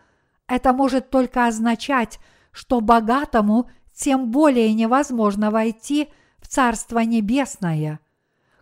это 0.47 0.71
может 0.71 1.09
только 1.09 1.47
означать, 1.47 2.19
что 2.51 2.79
богатому 2.79 3.69
тем 3.95 4.29
более 4.29 4.73
невозможно 4.73 5.49
войти 5.51 6.09
в 6.39 6.47
Царство 6.47 6.99
Небесное. 6.99 7.99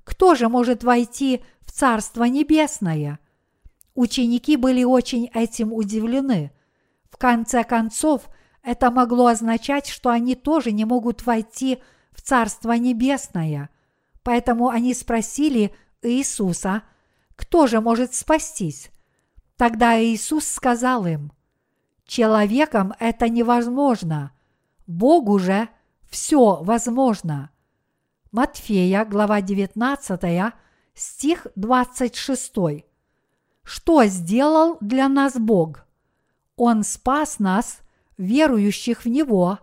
Кто 0.04 0.36
же 0.36 0.48
может 0.48 0.84
войти 0.84 1.44
в 1.62 1.72
Царство 1.72 2.26
Небесное? 2.26 3.20
Ученики 3.96 4.56
были 4.58 4.84
очень 4.84 5.30
этим 5.34 5.74
удивлены. 5.74 6.52
В 7.10 7.18
конце 7.18 7.64
концов, 7.64 8.30
это 8.64 8.92
могло 8.92 9.28
означать, 9.28 9.88
что 9.88 10.10
они 10.10 10.36
тоже 10.36 10.72
не 10.72 10.86
могут 10.86 11.26
войти 11.26 11.80
в 12.12 12.22
Царство 12.22 12.74
Небесное. 12.74 13.70
Поэтому 14.24 14.70
они 14.70 14.94
спросили 14.94 15.76
Иисуса, 16.02 16.84
кто 17.36 17.68
же 17.68 17.82
может 17.82 18.14
спастись? 18.14 18.90
Тогда 19.58 20.02
Иисус 20.02 20.48
сказал 20.48 21.06
им, 21.06 21.32
человеком 22.06 22.94
это 23.00 23.30
невозможно, 23.30 24.32
Богу 24.88 25.40
же 25.40 25.70
все 26.10 26.62
возможно. 26.62 27.50
Матфея, 28.32 29.06
глава 29.06 29.42
19, 29.42 30.54
стих 30.94 31.48
26. 31.56 32.54
Что 33.64 34.06
сделал 34.06 34.78
для 34.82 35.08
нас 35.08 35.36
Бог? 35.38 35.86
Он 36.56 36.84
спас 36.84 37.40
нас, 37.40 37.80
верующих 38.18 39.06
в 39.06 39.10
Него, 39.10 39.60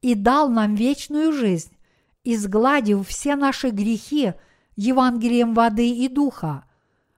и 0.00 0.14
дал 0.14 0.48
нам 0.48 0.74
вечную 0.74 1.32
жизнь, 1.32 1.76
изгладив 2.24 3.06
все 3.06 3.36
наши 3.36 3.70
грехи 3.70 4.32
Евангелием 4.76 5.54
воды 5.54 5.90
и 5.90 6.08
духа. 6.08 6.64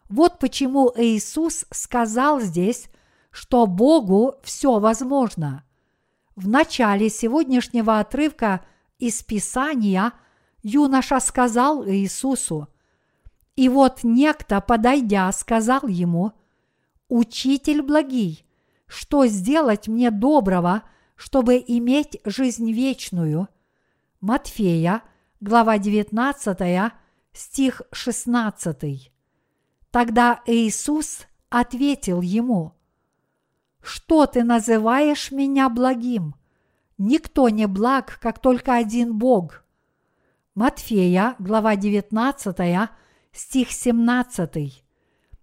Вот 0.09 0.39
почему 0.39 0.93
Иисус 0.97 1.65
сказал 1.71 2.41
здесь, 2.41 2.89
что 3.31 3.67
Богу 3.67 4.35
все 4.43 4.79
возможно. 4.79 5.65
В 6.37 6.49
начале 6.49 7.11
сегодняшнего 7.11 8.01
отрывка 8.01 8.65
из 8.99 9.23
Писания 9.23 10.13
юноша 10.63 11.21
сказал 11.21 11.87
Иисусу, 11.87 12.69
и 13.55 13.69
вот 13.69 14.01
некто, 14.03 14.61
подойдя, 14.61 15.31
сказал 15.31 15.87
ему, 15.87 16.33
«Учитель 17.09 17.83
благий, 17.83 18.45
что 18.87 19.27
сделать 19.27 19.87
мне 19.87 20.11
доброго, 20.11 20.83
чтобы 21.15 21.63
иметь 21.65 22.21
жизнь 22.25 22.73
вечную?» 22.73 23.49
Матфея, 24.21 25.03
глава 25.41 25.79
19, 25.79 26.93
стих 27.33 27.83
16. 27.93 29.13
Тогда 29.93 30.43
Иисус 30.47 31.27
ответил 31.49 32.23
ему, 32.23 32.75
«Что 33.85 34.27
ты 34.27 34.43
называешь 34.43 35.31
меня 35.31 35.69
благим? 35.69 36.35
Никто 36.99 37.49
не 37.49 37.67
благ, 37.67 38.19
как 38.21 38.41
только 38.41 38.75
один 38.75 39.17
Бог». 39.17 39.65
Матфея, 40.55 41.37
глава 41.39 41.77
19, 41.77 42.89
стих 43.33 43.71
17. 43.71 44.85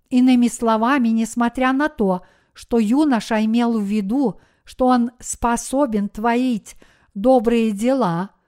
Иными 0.10 0.48
словами, 0.48 1.10
несмотря 1.10 1.72
на 1.72 1.88
то, 1.88 2.24
что 2.54 2.80
юноша 2.80 3.46
имел 3.46 3.80
в 3.80 3.84
виду, 3.84 4.40
что 4.64 4.88
он 4.88 5.12
способен 5.20 6.10
творить 6.10 6.76
добрые 7.14 7.72
дела– 7.72 8.32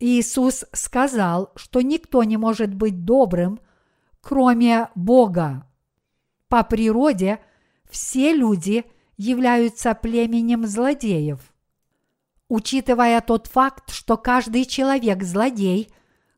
Иисус 0.00 0.64
сказал, 0.72 1.52
что 1.56 1.80
никто 1.80 2.22
не 2.22 2.36
может 2.36 2.72
быть 2.72 3.04
добрым, 3.04 3.60
кроме 4.20 4.88
Бога. 4.94 5.66
По 6.48 6.62
природе 6.62 7.40
все 7.90 8.32
люди 8.32 8.84
являются 9.18 9.94
племенем 9.94 10.66
злодеев. 10.66 11.40
Учитывая 12.48 13.20
тот 13.20 13.46
факт, 13.46 13.90
что 13.90 14.16
каждый 14.16 14.64
человек 14.64 15.22
злодей, 15.22 15.92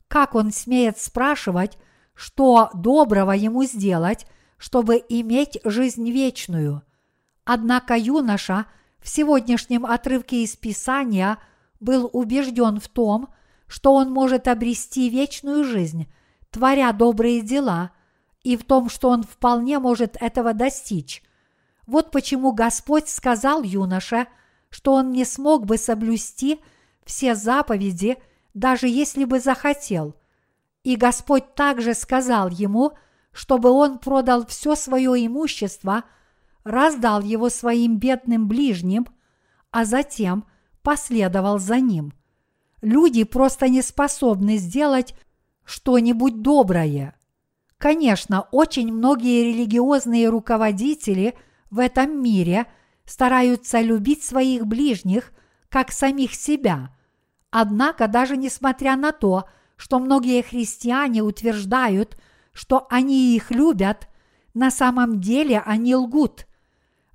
как 0.09 0.35
он 0.35 0.51
смеет 0.51 0.99
спрашивать, 0.99 1.79
что 2.15 2.71
доброго 2.75 3.31
ему 3.31 3.63
сделать, 3.65 4.27
чтобы 4.59 4.97
иметь 5.09 5.61
жизнь 5.65 6.11
вечную? 6.11 6.83
Однако 7.45 7.95
юноша 7.97 8.67
в 8.99 9.09
сегодняшнем 9.09 9.87
отрывке 9.87 10.43
из 10.43 10.57
Писания 10.57 11.39
был 11.79 12.11
убежден 12.13 12.81
в 12.81 12.89
том, 12.89 13.29
что 13.67 13.95
он 13.95 14.11
может 14.11 14.49
обрести 14.49 15.09
вечную 15.09 15.65
жизнь, 15.65 16.13
творя 16.51 16.93
добрые 16.93 17.41
дела, 17.41 17.93
и 18.43 18.57
в 18.57 18.65
том, 18.65 18.89
что 18.89 19.11
он 19.11 19.23
вполне 19.23 19.79
может 19.79 20.17
этого 20.21 20.55
достичь. 20.55 21.23
Вот 21.91 22.13
почему 22.13 22.53
Господь 22.53 23.09
сказал 23.09 23.65
юноше, 23.65 24.29
что 24.69 24.93
он 24.93 25.11
не 25.11 25.25
смог 25.25 25.67
бы 25.67 25.77
соблюсти 25.77 26.61
все 27.05 27.35
заповеди, 27.35 28.17
даже 28.55 28.87
если 28.87 29.25
бы 29.25 29.41
захотел. 29.41 30.15
И 30.85 30.95
Господь 30.95 31.57
также 31.57 31.95
сказал 31.95 32.49
ему, 32.49 32.93
чтобы 33.33 33.71
он 33.71 33.99
продал 33.99 34.47
все 34.47 34.77
свое 34.77 35.27
имущество, 35.27 36.05
раздал 36.63 37.23
его 37.23 37.49
своим 37.51 37.99
бедным 37.99 38.47
ближним, 38.47 39.09
а 39.73 39.85
затем 39.85 40.45
последовал 40.83 41.59
за 41.59 41.81
ним– 41.81 42.13
люди 42.83 43.25
просто 43.25 43.69
не 43.69 43.83
способны 43.83 44.59
сделать 44.59 45.17
что-нибудь 45.65 46.41
доброе. 46.41 47.17
Конечно, 47.79 48.43
очень 48.53 48.93
многие 48.93 49.53
религиозные 49.53 50.29
руководители 50.29 51.35
в 51.71 51.79
этом 51.79 52.23
мире 52.23 52.67
стараются 53.05 53.81
любить 53.81 54.23
своих 54.23 54.67
ближних 54.67 55.33
как 55.69 55.93
самих 55.93 56.35
себя. 56.35 56.95
Однако 57.51 58.09
даже 58.09 58.37
несмотря 58.37 58.97
на 58.97 59.13
то, 59.13 59.45
что 59.77 59.99
многие 59.99 60.43
христиане 60.43 61.23
утверждают, 61.23 62.17
что 62.53 62.87
они 62.91 63.35
их 63.35 63.51
любят, 63.51 64.09
на 64.55 64.71
самом 64.71 65.21
деле 65.21 65.63
они 65.65 65.95
лгут. 65.95 66.47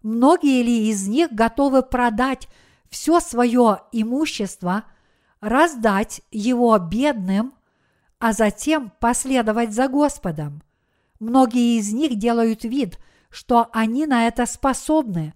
Многие 0.02 0.64
ли 0.64 0.90
из 0.90 1.08
них 1.08 1.32
готовы 1.32 1.84
продать 1.84 2.48
все 2.90 3.20
свое 3.20 3.82
имущество– 3.92 4.86
раздать 5.46 6.22
его 6.32 6.78
бедным, 6.80 7.54
а 8.18 8.34
затем 8.34 8.92
последовать 9.00 9.74
за 9.74 9.88
Господом. 9.88 10.64
Многие 11.20 11.78
из 11.78 11.94
них 11.94 12.16
делают 12.16 12.64
вид, 12.64 12.98
что 13.36 13.70
они 13.74 14.06
на 14.06 14.28
это 14.28 14.46
способны, 14.46 15.34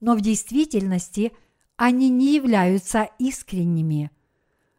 но 0.00 0.14
в 0.14 0.20
действительности 0.20 1.32
они 1.76 2.08
не 2.08 2.34
являются 2.34 3.08
искренними. 3.18 4.10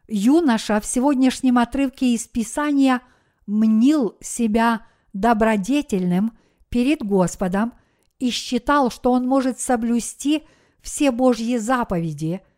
Юноша 0.08 0.80
в 0.80 0.86
сегодняшнем 0.86 1.58
отрывке 1.58 2.14
из 2.14 2.26
Писания 2.26 3.00
мнил 3.46 4.16
себя 4.20 4.86
добродетельным 5.12 6.36
перед 6.68 7.02
Господом 7.02 7.74
и 8.18 8.30
считал, 8.30 8.90
что 8.90 9.12
он 9.12 9.26
может 9.26 9.60
соблюсти 9.60 10.44
все 10.80 11.10
Божьи 11.10 11.56
заповеди– 11.58 12.40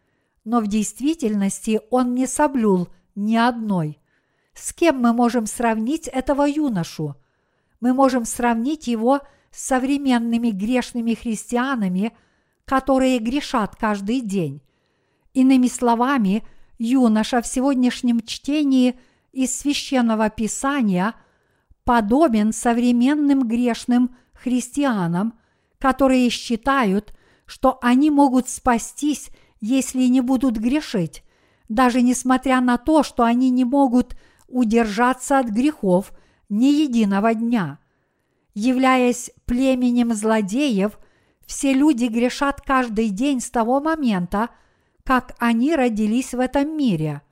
но 0.45 0.61
в 0.61 0.67
действительности 0.67 1.81
он 1.91 2.15
не 2.15 2.27
соблюл 2.27 2.89
ни 3.15 3.37
одной. 3.37 3.99
С 4.53 4.73
кем 4.73 5.01
мы 5.01 5.13
можем 5.13 5.47
сравнить 5.47 6.07
этого 6.07 6.45
юношу? 6.45 7.17
Мы 7.81 7.93
можем 7.93 8.25
сравнить 8.25 8.87
его 8.87 9.17
с 9.17 9.23
современными 9.55 10.51
грешными 10.51 11.15
христианами, 11.15 12.13
которые 12.65 13.19
грешат 13.19 13.77
каждый 13.77 14.21
день. 14.21 14.63
Иными 15.33 15.69
словами, 15.69 16.45
юноша 16.79 17.43
в 17.43 17.47
сегодняшнем 17.47 18.21
чтении 18.21 18.99
из 19.33 19.57
священного 19.57 20.31
писания 20.31 21.15
подобен 21.85 22.53
современным 22.53 23.47
грешным 23.47 24.17
христианам, 24.33 25.35
которые 25.79 26.31
считают, 26.31 27.15
что 27.47 27.79
они 27.83 28.11
могут 28.11 28.49
спастись, 28.49 29.31
если 29.61 30.05
не 30.05 30.21
будут 30.21 30.57
грешить, 30.57 31.23
даже 31.69 32.01
несмотря 32.01 32.61
на 32.61 32.79
то, 32.79 33.03
что 33.03 33.25
они 33.25 33.51
не 33.51 33.65
могут 33.65 34.17
удержаться 34.49 35.39
от 35.39 35.49
грехов 35.49 36.13
ни 36.49 36.67
единого 36.67 37.35
дня. 37.35 37.79
Являясь 38.55 39.31
племенем 39.47 40.15
злодеев, 40.15 40.99
все 41.45 41.73
люди 41.73 42.07
грешат 42.07 42.61
каждый 42.61 43.11
день 43.11 43.41
с 43.41 43.51
того 43.51 43.81
момента, 43.81 44.51
как 45.03 45.35
они 45.39 45.75
родились 45.75 46.33
в 46.33 46.41
этом 46.41 46.77
мире. 46.77 47.23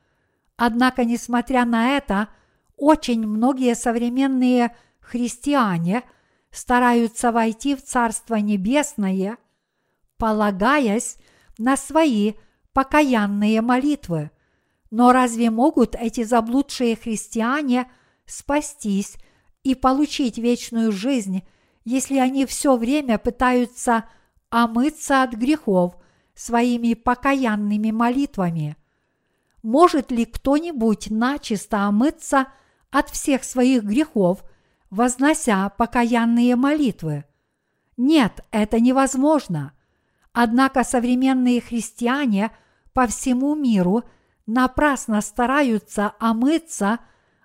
Однако, 0.56 1.04
несмотря 1.04 1.64
на 1.64 1.96
это, 1.96 2.28
очень 2.76 3.26
многие 3.26 3.74
современные 3.74 4.76
христиане 5.00 6.02
стараются 6.50 7.32
войти 7.32 7.74
в 7.76 7.82
Царство 7.82 8.34
Небесное, 8.34 9.38
полагаясь 10.18 11.16
на 11.56 11.76
свои 11.76 12.34
покаянные 12.72 13.60
молитвы. 13.60 14.30
Но 14.90 15.12
разве 15.12 15.50
могут 15.50 15.94
эти 15.94 16.24
заблудшие 16.24 16.96
христиане 16.96 17.90
спастись 18.26 19.16
и 19.62 19.74
получить 19.74 20.38
вечную 20.38 20.92
жизнь, 20.92 21.42
если 21.84 22.18
они 22.18 22.46
все 22.46 22.76
время 22.76 23.18
пытаются 23.18 24.04
омыться 24.50 25.22
от 25.22 25.32
грехов 25.32 25.96
своими 26.34 26.94
покаянными 26.94 27.90
молитвами? 27.90 28.76
Может 29.62 30.10
ли 30.10 30.24
кто-нибудь 30.24 31.10
начисто 31.10 31.84
омыться 31.84 32.46
от 32.90 33.10
всех 33.10 33.44
своих 33.44 33.84
грехов, 33.84 34.42
вознося 34.90 35.68
покаянные 35.70 36.56
молитвы? 36.56 37.24
Нет, 37.96 38.44
это 38.50 38.80
невозможно. 38.80 39.72
Однако 40.32 40.82
современные 40.82 41.60
христиане 41.60 42.50
по 42.92 43.06
всему 43.06 43.54
миру 43.54 44.02
напрасно 44.46 45.20
стараются 45.20 46.14
омыться 46.18 46.98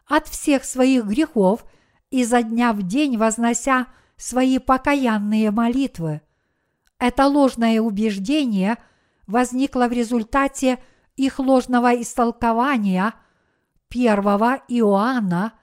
от 0.06 0.28
всех 0.28 0.64
своих 0.64 1.06
грехов 1.06 1.66
изо 2.10 2.42
дня 2.42 2.74
в 2.74 2.84
день 2.84 3.18
вознося 3.18 3.88
свои 4.16 4.60
покаянные 4.60 5.52
молитвы. 5.52 6.22
Это 7.00 7.28
ложное 7.28 7.82
убеждение 7.82 8.78
возникло 9.28 9.88
в 9.88 9.92
результате 9.92 10.80
их 11.16 11.40
ложного 11.40 12.02
истолкования 12.02 13.14
1 13.90 14.10
Иоанна, 14.70 15.54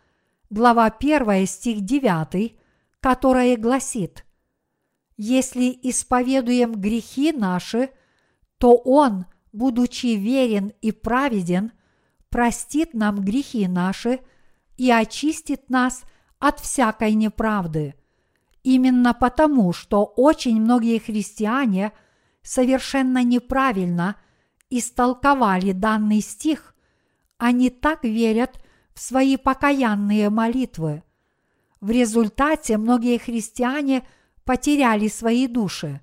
глава 0.51 0.87
1, 0.87 1.47
стих 1.47 1.81
9, 1.81 2.57
которое 3.01 3.57
гласит 3.57 4.25
«Если 5.17 5.79
исповедуем 5.83 6.73
грехи 6.73 7.33
наши, 7.33 7.91
то 8.59 8.77
Он, 8.77 9.27
будучи 9.53 10.17
верен 10.17 10.73
и 10.81 10.93
праведен, 10.93 11.73
простит 12.31 12.95
нам 12.95 13.21
грехи 13.21 13.69
наши 13.69 14.21
и 14.77 14.91
очистит 14.91 15.71
нас 15.71 16.05
от 16.47 16.61
всякой 16.61 17.15
неправды». 17.15 17.95
Именно 18.65 19.13
потому, 19.13 19.75
что 19.75 20.05
очень 20.05 20.61
многие 20.61 20.99
христиане 20.99 21.93
совершенно 22.43 23.23
неправильно 23.23 24.17
истолковали 24.71 25.73
данный 25.73 26.23
стих, 26.23 26.75
они 27.37 27.69
так 27.69 28.05
верят 28.05 28.59
в 28.95 29.01
свои 29.01 29.37
покаянные 29.37 30.31
молитвы. 30.31 31.03
В 31.81 31.91
результате 31.91 32.79
многие 32.79 33.19
христиане 33.19 34.07
потеряли 34.45 35.09
свои 35.09 35.47
души. 35.47 36.01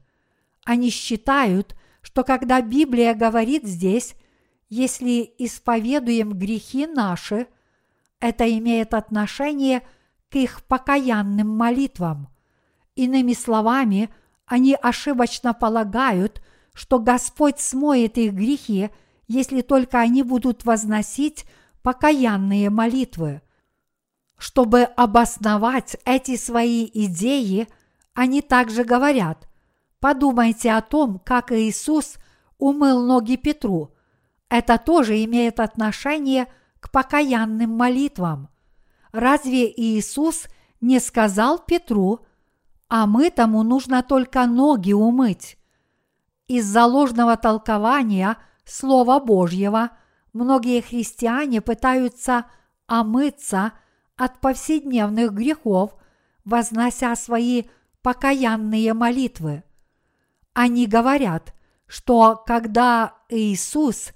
Они 0.63 0.91
считают, 0.91 1.75
что 2.01 2.23
когда 2.23 2.61
Библия 2.61 3.15
говорит 3.15 3.65
здесь, 3.65 4.15
если 4.69 5.33
исповедуем 5.39 6.33
грехи 6.33 6.85
наши, 6.85 7.47
это 8.19 8.47
имеет 8.57 8.93
отношение 8.93 9.79
к 9.79 9.85
их 10.35 10.63
покаянным 10.63 11.47
молитвам. 11.49 12.29
Иными 12.95 13.33
словами, 13.33 14.09
они 14.45 14.75
ошибочно 14.75 15.53
полагают, 15.53 16.41
что 16.73 16.99
Господь 16.99 17.59
смоет 17.59 18.17
их 18.17 18.33
грехи, 18.33 18.89
если 19.27 19.61
только 19.61 19.99
они 19.99 20.23
будут 20.23 20.65
возносить 20.65 21.45
покаянные 21.81 22.69
молитвы. 22.69 23.41
Чтобы 24.37 24.83
обосновать 24.83 25.97
эти 26.05 26.35
свои 26.35 26.89
идеи, 26.91 27.67
они 28.13 28.41
также 28.41 28.83
говорят, 28.83 29.47
подумайте 29.99 30.71
о 30.71 30.81
том, 30.81 31.19
как 31.19 31.51
Иисус 31.51 32.15
умыл 32.57 33.05
ноги 33.05 33.35
Петру. 33.35 33.93
Это 34.49 34.77
тоже 34.77 35.23
имеет 35.23 35.59
отношение 35.59 36.47
к 36.79 36.91
покаянным 36.91 37.69
молитвам. 37.71 38.49
Разве 39.11 39.71
Иисус 39.71 40.47
не 40.79 40.99
сказал 40.99 41.59
Петру– 41.59 42.25
а 42.93 43.07
мы 43.07 43.29
тому 43.29 43.63
нужно 43.63 44.03
только 44.03 44.45
ноги 44.45 44.91
умыть. 44.91 45.57
Из-за 46.49 46.83
ложного 46.83 47.37
толкования 47.37 48.37
Слова 48.65 49.21
Божьего 49.21 49.91
многие 50.33 50.81
христиане 50.81 51.61
пытаются 51.61 52.47
омыться 52.87 53.71
от 54.17 54.41
повседневных 54.41 55.31
грехов, 55.31 55.95
вознося 56.43 57.15
свои 57.15 57.63
покаянные 58.01 58.93
молитвы. 58.93 59.63
Они 60.51 60.85
говорят, 60.85 61.53
что 61.87 62.43
когда 62.45 63.13
Иисус 63.29 64.09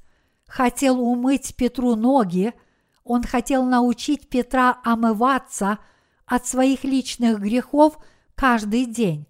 хотел 0.48 1.00
умыть 1.00 1.56
Петру 1.56 1.96
ноги, 1.96 2.54
он 3.06 3.24
хотел 3.24 3.64
научить 3.64 4.28
Петра 4.28 4.82
омываться 4.84 5.80
от 6.26 6.46
своих 6.46 6.84
личных 6.84 7.40
грехов– 7.40 7.98
каждый 8.36 8.86
день. 8.86 9.26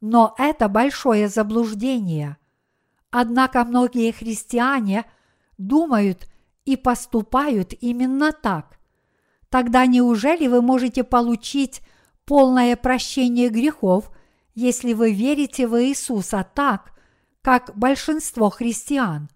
Но 0.00 0.34
это 0.38 0.68
большое 0.68 1.28
заблуждение. 1.28 2.38
Однако 3.10 3.64
многие 3.64 4.12
христиане 4.12 5.04
думают 5.58 6.26
и 6.64 6.76
поступают 6.76 7.74
именно 7.80 8.32
так. 8.32 8.78
Тогда 9.50 9.86
неужели 9.86 10.46
вы 10.46 10.62
можете 10.62 11.04
получить 11.04 11.82
полное 12.24 12.76
прощение 12.76 13.48
грехов, 13.48 14.10
если 14.54 14.92
вы 14.92 15.12
верите 15.12 15.66
в 15.66 15.82
Иисуса 15.82 16.46
так, 16.54 16.92
как 17.42 17.72
большинство 17.76 18.48
христиан? 18.48 19.28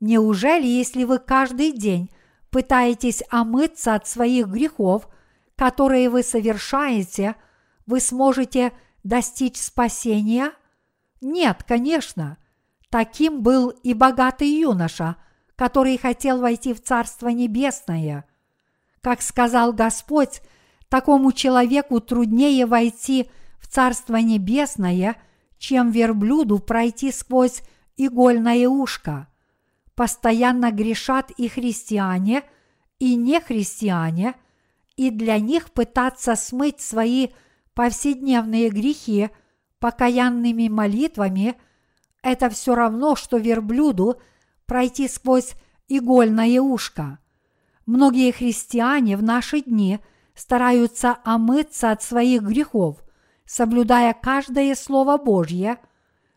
Неужели, 0.00 0.66
если 0.66 1.04
вы 1.04 1.18
каждый 1.18 1.72
день 1.72 2.10
пытаетесь 2.50 3.22
омыться 3.30 3.94
от 3.94 4.06
своих 4.06 4.48
грехов, 4.48 5.08
которые 5.56 6.08
вы 6.10 6.22
совершаете– 6.22 7.34
вы 7.88 8.00
сможете 8.00 8.72
достичь 9.02 9.56
спасения? 9.56 10.52
Нет, 11.22 11.64
конечно. 11.66 12.36
Таким 12.90 13.42
был 13.42 13.70
и 13.70 13.94
богатый 13.94 14.48
юноша, 14.48 15.16
который 15.56 15.96
хотел 15.96 16.38
войти 16.42 16.74
в 16.74 16.82
Царство 16.82 17.28
Небесное. 17.28 18.26
Как 19.00 19.22
сказал 19.22 19.72
Господь, 19.72 20.42
такому 20.90 21.32
человеку 21.32 22.00
труднее 22.00 22.66
войти 22.66 23.30
в 23.58 23.68
Царство 23.68 24.16
Небесное, 24.16 25.16
чем 25.56 25.90
верблюду 25.90 26.58
пройти 26.58 27.10
сквозь 27.10 27.62
игольное 27.96 28.68
ушко. 28.68 29.28
Постоянно 29.98 30.70
грешат 30.70 31.32
и 31.36 31.48
христиане, 31.48 32.44
и 33.00 33.16
нехристиане, 33.16 34.36
и 34.96 35.10
для 35.10 35.40
них 35.40 35.72
пытаться 35.72 36.36
смыть 36.36 36.80
свои 36.80 37.30
повседневные 37.74 38.68
грехи 38.70 39.30
покаянными 39.80 40.68
молитвами– 40.68 41.56
это 42.22 42.48
все 42.48 42.76
равно, 42.76 43.16
что 43.16 43.38
верблюду 43.38 44.20
пройти 44.66 45.08
сквозь 45.08 45.54
игольное 45.88 46.60
ушко. 46.60 47.18
Многие 47.84 48.30
христиане 48.30 49.16
в 49.16 49.24
наши 49.24 49.62
дни 49.62 49.98
стараются 50.32 51.18
омыться 51.24 51.90
от 51.90 52.04
своих 52.04 52.42
грехов, 52.42 53.02
соблюдая 53.44 54.14
каждое 54.14 54.76
Слово 54.76 55.16
Божье, 55.16 55.78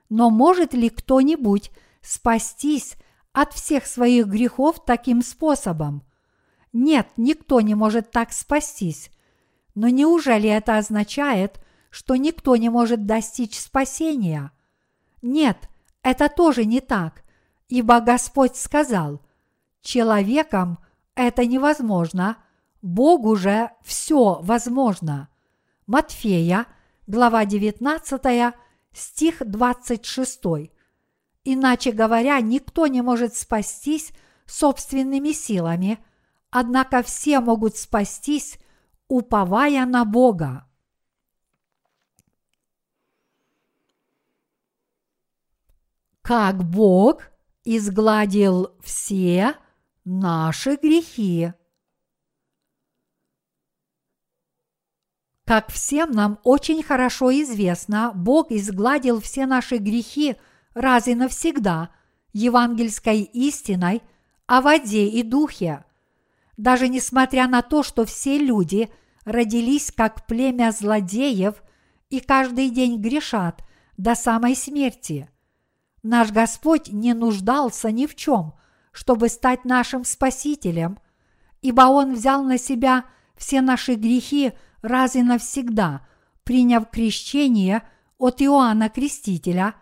но 0.09 0.31
может 0.31 0.73
ли 0.73 0.89
кто-нибудь 0.89 1.69
спастись 2.01 2.95
от 3.33 3.53
всех 3.53 3.85
своих 3.85 4.27
грехов 4.27 4.83
таким 4.83 5.21
способом? 5.21 6.03
Нет, 6.73 7.07
никто 7.17 7.61
не 7.61 7.75
может 7.75 8.11
так 8.11 8.31
спастись, 8.31 9.11
но 9.75 9.89
неужели 9.89 10.49
это 10.49 10.77
означает, 10.77 11.59
что 11.89 12.15
никто 12.15 12.55
не 12.55 12.69
может 12.69 13.05
достичь 13.05 13.59
спасения? 13.59 14.51
Нет, 15.21 15.69
это 16.03 16.29
тоже 16.29 16.65
не 16.65 16.79
так, 16.79 17.23
ибо 17.67 17.99
Господь 17.99 18.55
сказал, 18.55 19.21
человеком 19.81 20.79
это 21.15 21.45
невозможно, 21.45 22.37
Богу 22.81 23.35
же 23.35 23.69
все 23.83 24.39
возможно. 24.41 25.29
Матфея, 25.85 26.65
глава 27.05 27.45
19, 27.45 28.55
стих 28.93 29.41
26. 29.45 30.41
Иначе 31.43 31.91
говоря, 31.91 32.39
никто 32.39 32.87
не 32.87 33.01
может 33.01 33.35
спастись 33.35 34.11
собственными 34.45 35.31
силами, 35.31 36.03
однако 36.49 37.01
все 37.01 37.39
могут 37.39 37.77
спастись, 37.77 38.59
уповая 39.07 39.85
на 39.85 40.05
Бога. 40.05 40.67
Как 46.21 46.63
Бог 46.63 47.23
изгладил 47.63 48.75
все 48.81 49.55
наши 50.05 50.75
грехи. 50.75 51.53
Как 55.45 55.69
всем 55.69 56.11
нам 56.11 56.39
очень 56.43 56.81
хорошо 56.83 57.31
известно, 57.41 58.13
Бог 58.15 58.51
изгладил 58.51 59.19
все 59.19 59.45
наши 59.45 59.77
грехи 59.77 60.37
раз 60.73 61.07
и 61.07 61.15
навсегда 61.15 61.89
евангельской 62.33 63.21
истиной 63.21 64.01
о 64.45 64.61
воде 64.61 65.07
и 65.07 65.23
духе. 65.23 65.83
Даже 66.57 66.87
несмотря 66.87 67.47
на 67.47 67.61
то, 67.61 67.83
что 67.83 68.05
все 68.05 68.37
люди 68.37 68.89
родились 69.25 69.91
как 69.95 70.25
племя 70.27 70.71
злодеев 70.71 71.61
и 72.09 72.19
каждый 72.19 72.69
день 72.69 73.01
грешат 73.01 73.63
до 73.97 74.15
самой 74.15 74.55
смерти. 74.55 75.29
Наш 76.03 76.31
Господь 76.31 76.89
не 76.89 77.13
нуждался 77.13 77.91
ни 77.91 78.05
в 78.05 78.15
чем, 78.15 78.53
чтобы 78.91 79.29
стать 79.29 79.65
нашим 79.65 80.03
Спасителем, 80.03 80.99
ибо 81.61 81.83
Он 81.83 82.13
взял 82.13 82.43
на 82.43 82.57
себя 82.57 83.05
все 83.37 83.61
наши 83.61 83.95
грехи 83.95 84.53
раз 84.81 85.15
и 85.15 85.23
навсегда, 85.23 86.05
приняв 86.43 86.89
крещение 86.89 87.83
от 88.17 88.41
Иоанна 88.41 88.89
Крестителя, 88.89 89.75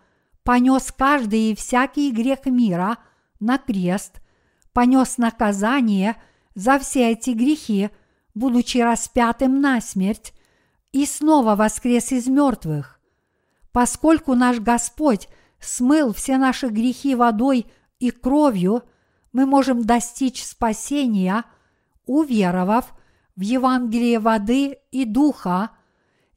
понес 0.43 0.91
каждый 0.91 1.52
и 1.52 1.56
всякий 1.56 2.12
грех 2.12 2.45
мира 2.45 2.97
на 3.39 3.58
крест, 3.58 4.21
понес 4.73 5.17
наказание 5.17 6.15
за 6.56 6.80
все 6.80 7.12
эти 7.12 7.32
грехи, 7.32 7.89
будучи 8.34 8.78
распятым 8.78 9.62
на 9.62 9.82
смерть, 9.82 10.34
и 10.91 11.06
снова 11.06 11.56
воскрес 11.56 12.12
из 12.12 12.28
мертвых. 12.28 12.99
Поскольку 13.71 14.34
наш 14.34 14.60
Господь 14.60 15.28
смыл 15.60 16.13
все 16.13 16.38
наши 16.38 16.67
грехи 16.67 17.15
водой 17.15 17.67
и 17.99 18.12
кровью, 18.12 18.84
мы 19.32 19.45
можем 19.45 19.84
достичь 19.84 20.43
спасения, 20.43 21.43
уверовав 22.06 22.93
в 23.36 23.41
Евангелие 23.41 24.19
воды 24.19 24.80
и 24.91 25.06
духа, 25.06 25.71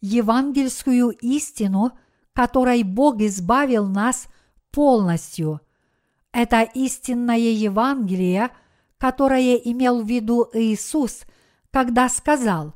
евангельскую 0.00 1.10
истину, 1.10 1.92
которой 2.32 2.82
Бог 2.82 3.20
избавил 3.20 3.86
нас 3.86 4.28
полностью. 4.70 5.60
Это 6.32 6.62
истинное 6.62 7.36
Евангелие, 7.36 8.50
которое 8.98 9.56
имел 9.56 10.02
в 10.02 10.08
виду 10.08 10.48
Иисус, 10.52 11.22
когда 11.70 12.08
сказал, 12.08 12.74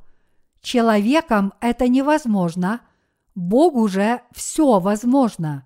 «Человеком 0.60 1.54
это 1.60 1.88
невозможно, 1.88 2.80
Богу 3.34 3.88
же 3.88 4.20
все 4.32 4.78
возможно». 4.78 5.64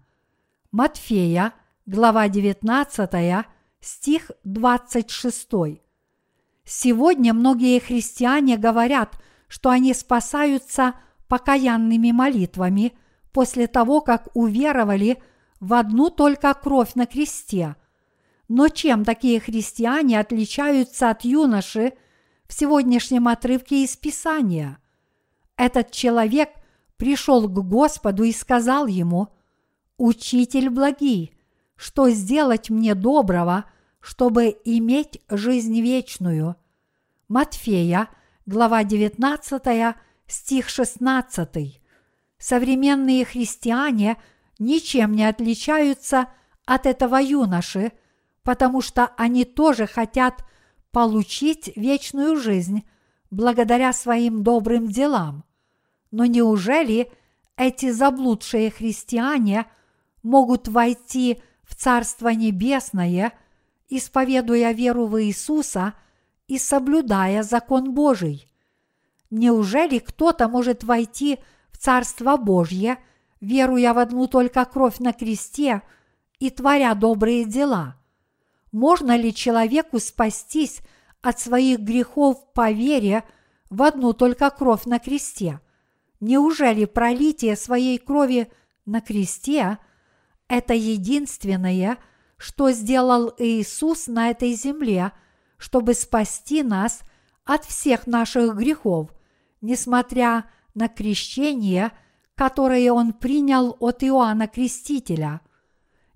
Матфея, 0.70 1.52
глава 1.86 2.28
19, 2.28 3.44
стих 3.80 4.30
26. 4.44 5.48
Сегодня 6.64 7.34
многие 7.34 7.80
христиане 7.80 8.56
говорят, 8.56 9.20
что 9.48 9.70
они 9.70 9.94
спасаются 9.94 10.94
покаянными 11.26 12.12
молитвами 12.12 12.92
после 13.32 13.66
того, 13.66 14.00
как 14.00 14.28
уверовали 14.34 15.22
в 15.60 15.74
одну 15.74 16.10
только 16.10 16.52
кровь 16.54 16.94
на 16.94 17.06
кресте. 17.06 17.76
Но 18.48 18.68
чем 18.68 19.04
такие 19.04 19.40
христиане 19.40 20.18
отличаются 20.18 21.10
от 21.10 21.24
юноши 21.24 21.92
в 22.46 22.52
сегодняшнем 22.52 23.28
отрывке 23.28 23.84
из 23.84 23.96
Писания? 23.96 24.78
Этот 25.56 25.90
человек 25.90 26.50
пришел 26.96 27.48
к 27.48 27.52
Господу 27.52 28.24
и 28.24 28.32
сказал 28.32 28.86
ему– 28.86 29.28
Учитель 30.02 30.70
благий, 30.70 31.36
что 31.76 32.08
сделать 32.08 32.70
мне 32.70 32.94
доброго, 32.94 33.66
чтобы 34.00 34.56
иметь 34.64 35.20
жизнь 35.28 35.78
вечную? 35.78 36.56
Матфея, 37.28 38.08
глава 38.46 38.82
19, 38.82 39.94
стих 40.26 40.70
16. 40.70 41.79
Современные 42.40 43.24
христиане 43.24 44.16
ничем 44.58 45.12
не 45.12 45.24
отличаются 45.24 46.26
от 46.64 46.86
этого 46.86 47.16
юноши, 47.16 47.92
потому 48.42 48.80
что 48.80 49.12
они 49.16 49.44
тоже 49.44 49.86
хотят 49.86 50.44
получить 50.90 51.70
вечную 51.76 52.34
жизнь 52.34 52.82
благодаря 53.30 53.92
своим 53.92 54.42
добрым 54.42 54.88
делам. 54.88 55.44
Но 56.10 56.24
неужели 56.24 57.12
эти 57.56 57.92
заблудшие 57.92 58.72
христиане– 58.72 59.66
могут 60.22 60.68
войти 60.68 61.40
в 61.64 61.74
Царство 61.74 62.28
Небесное, 62.28 63.32
исповедуя 63.88 64.72
веру 64.72 65.06
в 65.06 65.22
Иисуса 65.22 65.94
и 66.46 66.58
соблюдая 66.58 67.42
закон 67.42 67.94
Божий. 67.94 68.48
Неужели 69.30 69.98
кто-то 69.98 70.48
может 70.48 70.84
войти 70.84 71.36
в 71.36 71.42
Царство 71.80 72.36
Божье, 72.36 72.98
веруя 73.40 73.94
в 73.94 73.98
одну 73.98 74.26
только 74.26 74.66
кровь 74.66 74.98
на 74.98 75.14
кресте 75.14 75.80
и 76.38 76.50
творя 76.50 76.94
добрые 76.94 77.46
дела? 77.46 77.96
Можно 78.70 79.16
ли 79.16 79.34
человеку 79.34 79.98
спастись 79.98 80.82
от 81.22 81.40
своих 81.40 81.80
грехов 81.80 82.52
по 82.52 82.70
вере 82.70 83.24
в 83.70 83.82
одну 83.82 84.12
только 84.12 84.50
кровь 84.50 84.84
на 84.84 84.98
кресте? 84.98 85.60
Неужели 86.20 86.84
пролитие 86.84 87.56
своей 87.56 87.96
крови 87.96 88.52
на 88.84 89.00
кресте– 89.00 89.78
это 90.48 90.74
единственное, 90.74 91.96
что 92.36 92.72
сделал 92.72 93.32
Иисус 93.38 94.06
на 94.06 94.28
этой 94.28 94.52
земле, 94.52 95.12
чтобы 95.56 95.94
спасти 95.94 96.62
нас 96.62 97.00
от 97.46 97.64
всех 97.64 98.06
наших 98.06 98.54
грехов, 98.54 99.08
несмотря 99.62 100.30
на 100.30 100.59
крещение, 100.88 101.92
которое 102.34 102.92
Он 102.92 103.12
принял 103.12 103.76
от 103.80 104.02
Иоанна 104.02 104.48
Крестителя. 104.48 105.40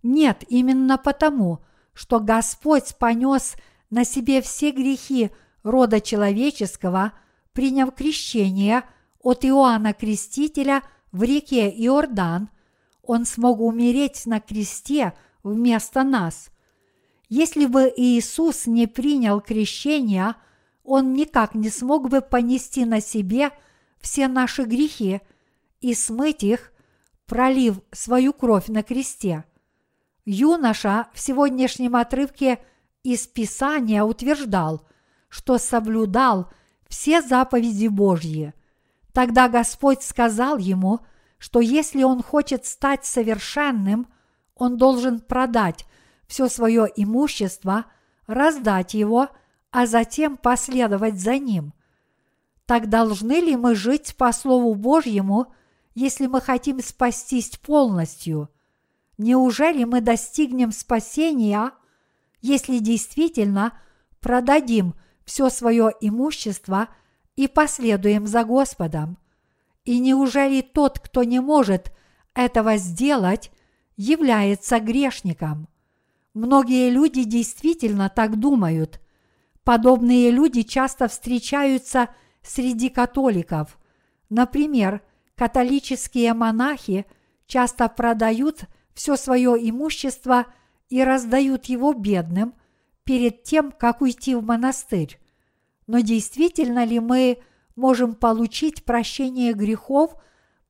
Нет, 0.03 0.45
именно 0.49 0.99
потому, 0.99 1.61
что 1.93 2.21
Господь 2.21 2.97
понес 2.99 3.57
на 3.91 4.05
себе 4.05 4.43
все 4.43 4.71
грехи 4.71 5.31
рода 5.63 6.01
человеческого, 6.01 7.13
приняв 7.53 7.95
крещение 7.95 8.85
от 9.21 9.45
Иоанна 9.45 9.93
Крестителя 9.93 10.83
в 11.13 11.23
реке 11.23 11.71
Иордан, 11.71 12.51
он 13.07 13.27
смог 13.27 13.61
умереть 13.61 14.27
на 14.27 14.41
кресте 14.41 15.13
вместо 15.43 16.03
нас. 16.03 16.51
Если 17.29 17.67
бы 17.67 17.93
Иисус 17.95 18.67
не 18.67 18.87
принял 18.87 19.41
крещения, 19.41 20.37
Он 20.83 21.15
никак 21.15 21.55
не 21.55 21.71
смог 21.71 22.09
бы 22.09 22.21
понести 22.21 22.85
на 22.85 23.01
себе 23.01 23.51
все 24.05 24.29
наши 24.29 24.65
грехи 24.65 25.21
и 25.81 25.95
смыть 25.95 26.45
их, 26.45 26.73
пролив 27.27 27.81
свою 27.91 28.33
кровь 28.33 28.69
на 28.69 28.83
кресте. 28.83 29.45
Юноша 30.25 31.09
в 31.13 31.19
сегодняшнем 31.19 31.97
отрывке 31.97 32.59
из 33.03 33.27
Писания 33.27 34.05
утверждал, 34.05 34.87
что 35.29 35.59
соблюдал 35.59 36.53
все 36.87 37.23
заповеди 37.23 37.89
Божьи. 37.89 38.55
Тогда 39.13 39.49
Господь 39.49 40.03
сказал 40.03 40.59
ему– 40.59 41.01
что 41.45 41.61
если 41.61 42.03
он 42.03 42.23
хочет 42.23 42.65
стать 42.65 43.05
совершенным, 43.05 44.07
он 44.55 44.79
должен 44.79 45.21
продать 45.21 45.85
все 46.27 46.49
свое 46.49 46.89
имущество, 46.97 47.85
раздать 48.27 48.95
его, 48.95 49.29
а 49.71 49.85
затем 49.85 50.39
последовать 50.39 51.21
за 51.21 51.37
ним. 51.37 51.75
Так 52.67 52.89
должны 52.89 53.41
ли 53.41 53.57
мы 53.57 53.75
жить 53.75 54.17
по 54.17 54.33
Слову 54.33 54.75
Божьему, 54.75 55.53
если 55.95 56.27
мы 56.27 56.41
хотим 56.41 56.81
спастись 56.81 57.57
полностью? 57.59 58.49
Неужели 59.19 59.85
мы 59.85 60.01
достигнем 60.01 60.73
спасения, 60.73 61.73
если 62.41 62.79
действительно 62.79 63.79
продадим 64.21 64.95
все 65.25 65.51
свое 65.51 65.93
имущество 66.01 66.89
и 67.37 67.49
последуем 67.49 68.27
за 68.27 68.45
Господом? 68.45 69.19
И 69.85 69.99
неужели 69.99 70.63
тот, 70.63 70.99
кто 70.99 71.23
не 71.23 71.41
может 71.41 71.93
этого 72.35 72.79
сделать, 72.79 73.51
является 73.97 74.81
грешником? 74.81 75.69
Многие 76.33 76.91
люди 76.91 77.25
действительно 77.25 78.09
так 78.09 78.41
думают. 78.41 79.01
Подобные 79.63 80.31
люди 80.31 80.63
часто 80.63 81.07
встречаются 81.07 82.09
среди 82.45 82.89
католиков. 82.89 83.79
Например, 84.29 85.03
католические 85.35 86.35
монахи 86.35 87.07
часто 87.47 87.89
продают 87.89 88.65
все 88.95 89.17
свое 89.17 89.57
имущество 89.69 90.47
и 90.89 91.03
раздают 91.03 91.67
его 91.67 91.93
бедным 91.93 92.55
перед 93.05 93.43
тем, 93.43 93.73
как 93.73 94.01
уйти 94.01 94.35
в 94.35 94.45
монастырь. 94.45 95.19
Но 95.87 96.01
действительно 96.01 96.85
ли 96.85 97.01
мы 97.01 97.39
можем 97.77 98.15
получить 98.15 98.85
прощение 98.85 99.53
грехов 99.53 100.15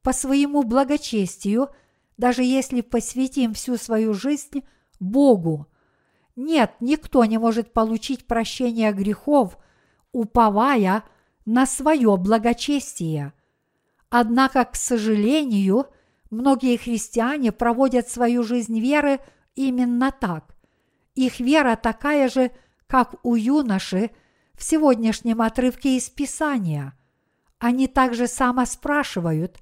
по 0.03 0.13
своему 0.13 0.63
благочестию, 0.63 1.69
даже 2.17 2.43
если 2.43 2.81
посвятим 2.81 3.55
всю 3.55 3.77
свою 3.77 4.15
жизнь 4.15 4.65
Богу? 5.01 5.67
Нет, 6.37 6.73
никто 6.81 7.25
не 7.25 7.39
может 7.39 7.73
получить 7.73 8.27
прощение 8.27 8.93
грехов, 8.93 9.57
уповая 10.13 11.05
на 11.45 11.67
свое 11.67 12.17
благочестие. 12.17 13.33
Однако, 14.11 14.65
к 14.65 14.77
сожалению, 14.77 15.87
многие 16.31 16.77
христиане 16.77 17.53
проводят 17.53 18.09
свою 18.09 18.43
жизнь 18.43 18.79
веры 18.81 19.21
именно 19.55 20.13
так. 20.13 20.55
Их 21.15 21.41
вера 21.41 21.77
такая 21.77 22.29
же, 22.29 22.51
как 22.87 23.15
у 23.25 23.35
юноши 23.35 24.11
в 24.55 24.63
сегодняшнем 24.63 25.43
отрывке 25.43 25.97
из 25.97 26.09
Писания. 26.11 26.97
Они 27.59 27.87
также 27.87 28.27
само 28.27 28.67
спрашивают, 28.67 29.59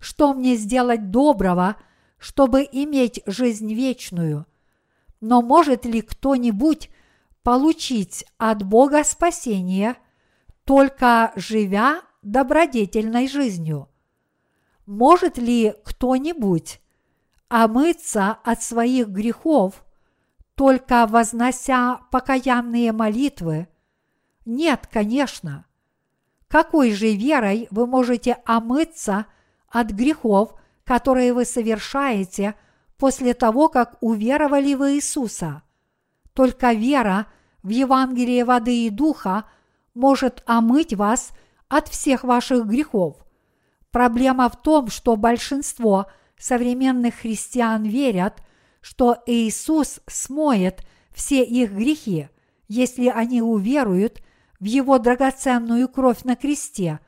что 0.00 0.34
мне 0.34 0.56
сделать 0.56 1.10
доброго, 1.10 1.76
чтобы 2.18 2.66
иметь 2.70 3.22
жизнь 3.26 3.72
вечную. 3.72 4.46
Но 5.20 5.40
может 5.40 5.84
ли 5.84 6.02
кто-нибудь 6.02 6.90
получить 7.42 8.24
от 8.38 8.62
Бога 8.62 9.04
спасение, 9.04 9.96
только 10.64 11.32
живя 11.36 12.02
добродетельной 12.22 13.28
жизнью? 13.28 13.88
Может 14.86 15.38
ли 15.38 15.74
кто-нибудь 15.84 16.80
омыться 17.48 18.38
от 18.44 18.62
своих 18.62 19.08
грехов, 19.08 19.84
только 20.54 21.06
вознося 21.06 22.00
покаянные 22.10 22.92
молитвы? 22.92 23.68
Нет, 24.44 24.88
конечно. 24.90 25.64
Какой 26.48 26.92
же 26.92 27.14
верой 27.14 27.66
вы 27.70 27.86
можете 27.86 28.38
омыться 28.44 29.26
от 29.68 29.90
грехов, 29.90 30.54
которые 30.84 31.32
вы 31.32 31.44
совершаете 31.44 32.54
после 32.98 33.34
того, 33.34 33.68
как 33.68 33.96
уверовали 34.00 34.74
в 34.74 34.92
Иисуса? 34.92 35.62
Только 36.32 36.72
вера 36.72 37.26
в 37.62 37.70
Евангелие 37.70 38.44
воды 38.44 38.86
и 38.86 38.90
духа 38.90 39.44
может 39.94 40.42
омыть 40.46 40.94
вас 40.94 41.30
от 41.68 41.88
всех 41.88 42.24
ваших 42.24 42.66
грехов. 42.66 43.16
Проблема 43.90 44.48
в 44.48 44.60
том, 44.60 44.88
что 44.88 45.16
большинство 45.16 46.06
современных 46.36 47.14
христиан 47.14 47.84
верят, 47.84 48.42
что 48.80 49.16
Иисус 49.26 50.00
смоет 50.06 50.84
все 51.12 51.42
их 51.42 51.72
грехи, 51.72 52.28
если 52.68 53.08
они 53.08 53.40
уверуют 53.40 54.20
в 54.60 54.64
Его 54.64 54.98
драгоценную 54.98 55.88
кровь 55.88 56.24
на 56.24 56.36
кресте, 56.36 57.00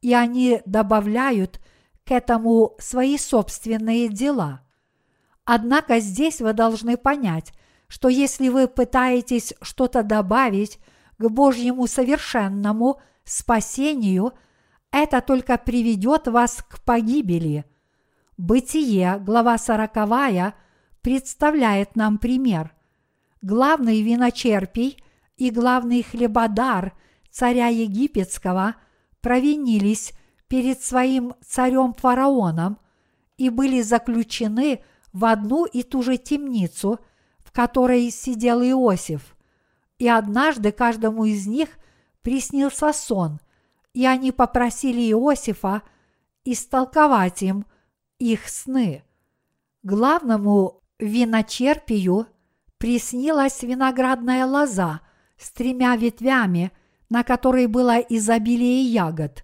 и 0.00 0.12
они 0.12 0.60
добавляют 0.66 1.60
к 2.04 2.10
этому 2.10 2.74
свои 2.78 3.16
собственные 3.16 4.08
дела. 4.08 4.60
Однако 5.44 6.00
здесь 6.00 6.40
вы 6.40 6.52
должны 6.52 6.96
понять, 6.96 7.52
что 7.88 8.08
если 8.08 8.48
вы 8.48 8.66
пытаетесь 8.66 9.54
что-то 9.62 10.02
добавить 10.02 10.78
к 11.24 11.30
Божьему 11.30 11.86
совершенному 11.86 13.00
спасению– 13.24 14.34
это 14.92 15.22
только 15.22 15.56
приведет 15.56 16.28
вас 16.28 16.62
к 16.68 16.80
погибели. 16.84 17.64
Бытие, 18.36 19.18
глава 19.18 19.56
сороковая, 19.56 20.54
представляет 21.00 21.96
нам 21.96 22.18
пример. 22.18 22.74
Главный 23.40 24.02
виночерпий 24.02 25.02
и 25.36 25.50
главный 25.50 26.02
хлебодар 26.02 26.92
царя 27.30 27.68
египетского 27.68 28.76
провинились 29.22 30.12
перед 30.46 30.82
своим 30.82 31.34
царем 31.44 31.94
фараоном 31.94 32.78
и 33.38 33.48
были 33.48 33.80
заключены 33.80 34.84
в 35.14 35.24
одну 35.24 35.64
и 35.64 35.82
ту 35.82 36.02
же 36.02 36.18
темницу, 36.18 37.00
в 37.38 37.50
которой 37.50 38.10
сидел 38.10 38.60
Иосиф. 38.60 39.33
И 40.04 40.06
однажды 40.06 40.70
каждому 40.70 41.24
из 41.24 41.46
них 41.46 41.70
приснился 42.20 42.92
сон, 42.92 43.40
и 43.94 44.04
они 44.04 44.32
попросили 44.32 45.00
Иосифа 45.00 45.80
истолковать 46.44 47.42
им 47.42 47.64
их 48.18 48.46
сны. 48.46 49.02
Главному 49.82 50.82
виночерпию 50.98 52.26
приснилась 52.76 53.62
виноградная 53.62 54.44
лоза 54.44 55.00
с 55.38 55.50
тремя 55.52 55.96
ветвями, 55.96 56.70
на 57.08 57.22
которой 57.24 57.66
было 57.66 57.98
изобилие 57.98 58.82
ягод. 58.82 59.42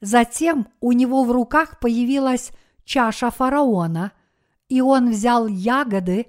Затем 0.00 0.66
у 0.80 0.90
него 0.90 1.22
в 1.22 1.30
руках 1.30 1.78
появилась 1.78 2.50
чаша 2.82 3.30
фараона, 3.30 4.10
и 4.68 4.80
он 4.80 5.10
взял 5.10 5.46
ягоды 5.46 6.26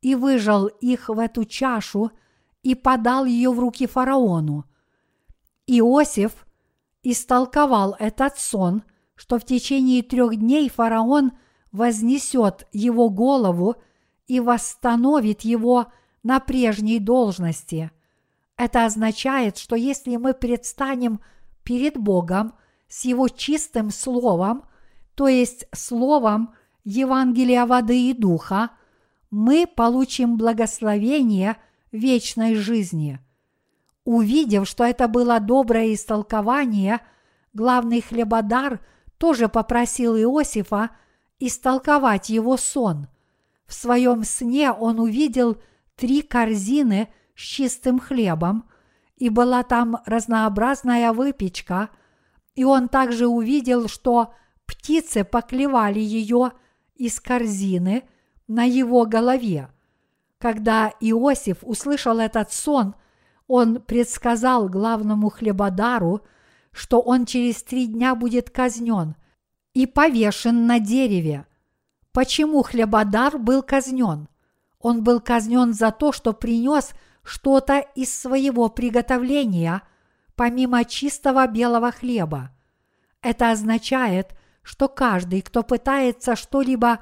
и 0.00 0.16
выжал 0.16 0.66
их 0.66 1.08
в 1.08 1.20
эту 1.20 1.44
чашу 1.44 2.10
и 2.62 2.74
подал 2.74 3.24
ее 3.24 3.50
в 3.50 3.58
руки 3.58 3.86
фараону. 3.86 4.64
Иосиф 5.66 6.46
истолковал 7.02 7.96
этот 7.98 8.38
сон, 8.38 8.82
что 9.14 9.38
в 9.38 9.44
течение 9.44 10.02
трех 10.02 10.36
дней 10.36 10.68
фараон 10.68 11.32
вознесет 11.70 12.66
его 12.72 13.10
голову 13.10 13.76
и 14.26 14.40
восстановит 14.40 15.42
его 15.42 15.92
на 16.22 16.40
прежней 16.40 16.98
должности. 16.98 17.90
Это 18.56 18.84
означает, 18.84 19.58
что 19.58 19.74
если 19.74 20.16
мы 20.16 20.34
предстанем 20.34 21.20
перед 21.64 21.96
Богом 21.96 22.54
с 22.88 23.04
Его 23.04 23.28
чистым 23.28 23.90
словом, 23.90 24.64
то 25.14 25.26
есть 25.26 25.66
словом 25.74 26.54
Евангелия 26.84 27.66
воды 27.66 28.10
и 28.10 28.12
духа, 28.12 28.70
мы 29.30 29.66
получим 29.66 30.36
благословение 30.36 31.56
вечной 31.92 32.54
жизни– 32.54 33.20
Увидев, 34.04 34.68
что 34.68 34.84
это 34.84 35.06
было 35.06 35.38
доброе 35.38 35.94
истолкование, 35.94 37.00
главный 37.52 38.00
хлебодар 38.00 38.80
тоже 39.16 39.48
попросил 39.48 40.16
Иосифа 40.16 40.90
истолковать 41.38 42.28
его 42.28 42.56
сон. 42.56 43.06
В 43.66 43.74
своем 43.74 44.24
сне 44.24 44.72
он 44.72 44.98
увидел 44.98 45.56
три 45.96 46.22
корзины 46.22 47.08
с 47.36 47.40
чистым 47.40 48.00
хлебом, 48.00 48.68
и 49.16 49.28
была 49.28 49.62
там 49.62 49.98
разнообразная 50.04 51.12
выпечка, 51.12 51.90
и 52.56 52.64
он 52.64 52.88
также 52.88 53.28
увидел, 53.28 53.86
что 53.86 54.34
птицы 54.66 55.22
поклевали 55.22 56.00
ее 56.00 56.52
из 56.96 57.20
корзины 57.20 58.02
на 58.48 58.64
его 58.64 59.06
голове. 59.06 59.68
Когда 60.42 60.92
Иосиф 60.98 61.58
услышал 61.62 62.18
этот 62.18 62.52
сон, 62.52 62.96
он 63.46 63.80
предсказал 63.80 64.68
главному 64.68 65.30
хлебодару, 65.30 66.22
что 66.72 67.00
он 67.00 67.26
через 67.26 67.62
три 67.62 67.86
дня 67.86 68.16
будет 68.16 68.50
казнен 68.50 69.14
и 69.72 69.86
повешен 69.86 70.66
на 70.66 70.80
дереве. 70.80 71.46
Почему 72.10 72.64
хлебодар 72.64 73.38
был 73.38 73.62
казнен? 73.62 74.28
Он 74.80 75.04
был 75.04 75.20
казнен 75.20 75.74
за 75.74 75.92
то, 75.92 76.10
что 76.10 76.32
принес 76.32 76.90
что-то 77.22 77.78
из 77.78 78.12
своего 78.12 78.68
приготовления, 78.68 79.82
помимо 80.34 80.84
чистого 80.84 81.46
белого 81.46 81.92
хлеба. 81.92 82.50
Это 83.20 83.52
означает, 83.52 84.34
что 84.64 84.88
каждый, 84.88 85.40
кто 85.42 85.62
пытается 85.62 86.34
что-либо 86.34 86.98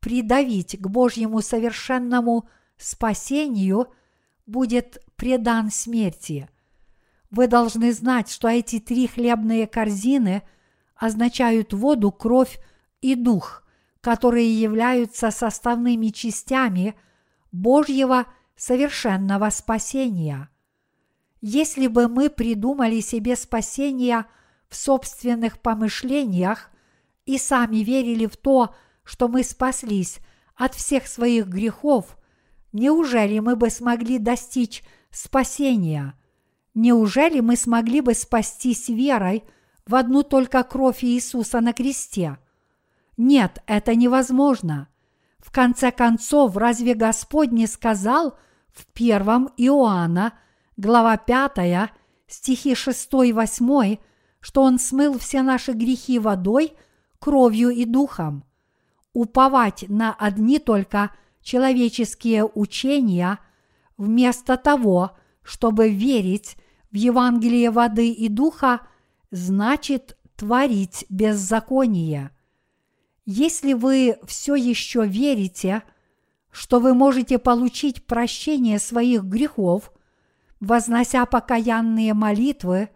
придавить 0.00 0.78
к 0.78 0.86
Божьему 0.88 1.40
совершенному 1.40 2.50
спасению, 2.82 3.88
будет 4.46 5.04
предан 5.16 5.70
смерти. 5.70 6.48
Вы 7.30 7.46
должны 7.46 7.92
знать, 7.92 8.30
что 8.30 8.48
эти 8.48 8.78
три 8.78 9.06
хлебные 9.06 9.66
корзины 9.66 10.42
означают 10.96 11.72
воду, 11.72 12.12
кровь 12.12 12.58
и 13.00 13.14
дух, 13.14 13.64
которые 14.00 14.60
являются 14.60 15.30
составными 15.30 16.08
частями 16.08 16.94
Божьего 17.50 18.26
совершенного 18.56 19.50
спасения. 19.50 20.48
Если 21.40 21.88
бы 21.88 22.08
мы 22.08 22.30
придумали 22.30 23.00
себе 23.00 23.34
спасение 23.34 24.26
в 24.68 24.76
собственных 24.76 25.58
помышлениях 25.58 26.70
и 27.26 27.38
сами 27.38 27.78
верили 27.78 28.26
в 28.26 28.36
то, 28.36 28.74
что 29.04 29.28
мы 29.28 29.42
спаслись 29.42 30.18
от 30.54 30.74
всех 30.74 31.08
своих 31.08 31.46
грехов, 31.48 32.16
неужели 32.72 33.38
мы 33.38 33.56
бы 33.56 33.70
смогли 33.70 34.18
достичь 34.18 34.82
спасения. 35.10 36.14
Неужели 36.74 37.40
мы 37.40 37.56
смогли 37.56 38.00
бы 38.00 38.14
спастись 38.14 38.88
верой 38.88 39.44
в 39.86 39.94
одну 39.94 40.22
только 40.22 40.62
кровь 40.64 41.04
Иисуса 41.04 41.60
на 41.60 41.72
кресте? 41.72 42.38
Нет, 43.16 43.62
это 43.66 43.94
невозможно. 43.94 44.88
В 45.38 45.50
конце 45.52 45.90
концов, 45.90 46.56
разве 46.56 46.94
Господь 46.94 47.52
не 47.52 47.66
сказал 47.66 48.38
в 48.72 48.86
первом 48.86 49.50
Иоанна, 49.56 50.32
глава 50.76 51.16
5, 51.18 51.90
стихи 52.26 52.74
6 52.74 53.12
и 53.26 53.32
8, 53.32 53.96
что 54.40 54.62
Он 54.62 54.78
смыл 54.78 55.18
все 55.18 55.42
наши 55.42 55.72
грехи 55.72 56.18
водой, 56.18 56.72
кровью 57.18 57.68
и 57.68 57.84
духом? 57.84 58.44
Уповать 59.12 59.84
на 59.88 60.14
одни 60.14 60.58
только 60.58 61.10
человеческие 61.42 62.44
учения 62.44 63.38
вместо 63.96 64.56
того, 64.56 65.16
чтобы 65.42 65.90
верить 65.90 66.56
в 66.90 66.96
Евангелие 66.96 67.70
воды 67.70 68.10
и 68.10 68.28
духа, 68.28 68.80
значит 69.30 70.16
творить 70.36 71.04
беззаконие. 71.08 72.30
Если 73.24 73.72
вы 73.72 74.18
все 74.26 74.56
еще 74.56 75.06
верите, 75.06 75.82
что 76.50 76.80
вы 76.80 76.94
можете 76.94 77.38
получить 77.38 78.06
прощение 78.06 78.78
своих 78.78 79.24
грехов, 79.24 79.92
вознося 80.60 81.24
покаянные 81.26 82.14
молитвы, 82.14 82.90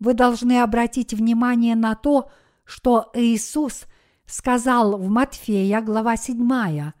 вы 0.00 0.14
должны 0.14 0.60
обратить 0.60 1.14
внимание 1.14 1.74
на 1.74 1.94
то, 1.94 2.30
что 2.64 3.10
Иисус 3.14 3.84
сказал 4.26 4.98
в 4.98 5.08
Матфея, 5.08 5.80
глава 5.80 6.16
7, 6.16 6.92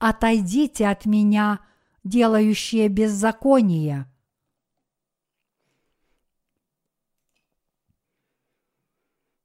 «Отойдите 0.00 0.88
от 0.88 1.04
меня, 1.04 1.60
делающие 2.04 2.88
беззаконие». 2.88 4.06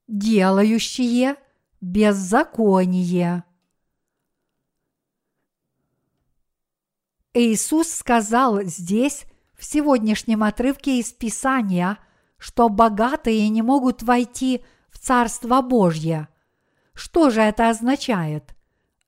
Делающие 0.07 1.35
беззаконие. 1.81 3.43
Иисус 7.33 7.89
сказал 7.89 8.63
здесь, 8.63 9.25
в 9.57 9.65
сегодняшнем 9.65 10.43
отрывке 10.43 10.99
из 10.99 11.11
Писания, 11.11 11.97
что 12.37 12.69
богатые 12.69 13.49
не 13.49 13.61
могут 13.61 14.03
войти 14.03 14.63
в 14.89 14.99
Царство 14.99 15.61
Божье. 15.61 16.29
Что 16.93 17.29
же 17.29 17.41
это 17.41 17.69
означает? 17.69 18.55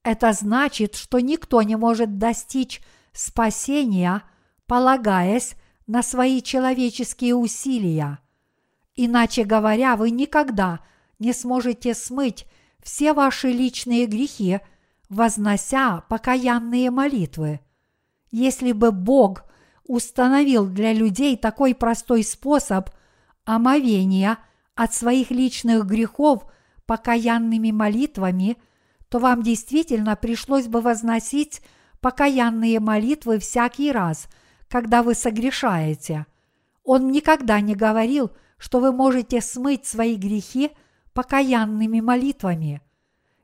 Это 0.08 0.32
значит, 0.32 0.96
что 0.96 1.20
никто 1.20 1.62
не 1.64 1.76
может 1.76 2.18
достичь 2.18 2.80
спасения, 3.12 4.24
полагаясь 4.66 5.56
на 5.86 6.02
свои 6.02 6.42
человеческие 6.42 7.36
усилия. 7.36 8.20
Иначе 8.96 9.44
говоря, 9.44 9.98
вы 9.98 10.12
никогда 10.12 10.80
не 11.20 11.34
сможете 11.34 11.94
смыть 11.94 12.46
все 12.82 13.12
ваши 13.12 13.50
личные 13.50 14.06
грехи, 14.06 14.62
вознося 15.10 16.06
покаянные 16.08 16.90
молитвы. 16.90 17.60
Если 18.32 18.72
бы 18.72 18.94
Бог 18.94 19.44
установил 19.84 20.68
для 20.68 20.94
людей 20.94 21.36
такой 21.36 21.76
простой 21.76 22.24
способ 22.24 22.92
омовения 23.44 24.38
от 24.74 24.94
своих 24.94 25.32
личных 25.32 25.86
грехов 25.86 26.46
покаянными 26.86 27.72
молитвами, 27.72 28.56
то 29.10 29.20
вам 29.20 29.42
действительно 29.44 30.16
пришлось 30.16 30.68
бы 30.68 30.82
возносить 30.82 31.62
покаянные 32.02 32.80
молитвы 32.80 33.40
всякий 33.40 33.92
раз, 33.92 34.28
когда 34.68 35.04
вы 35.04 35.16
согрешаете. 35.16 36.26
Он 36.84 37.12
никогда 37.12 37.60
не 37.62 37.76
говорил, 37.76 38.32
что 38.58 38.80
вы 38.80 38.92
можете 38.92 39.42
смыть 39.42 39.86
свои 39.86 40.16
грехи– 40.16 40.72
покаянными 41.18 42.00
молитвами. 42.00 42.80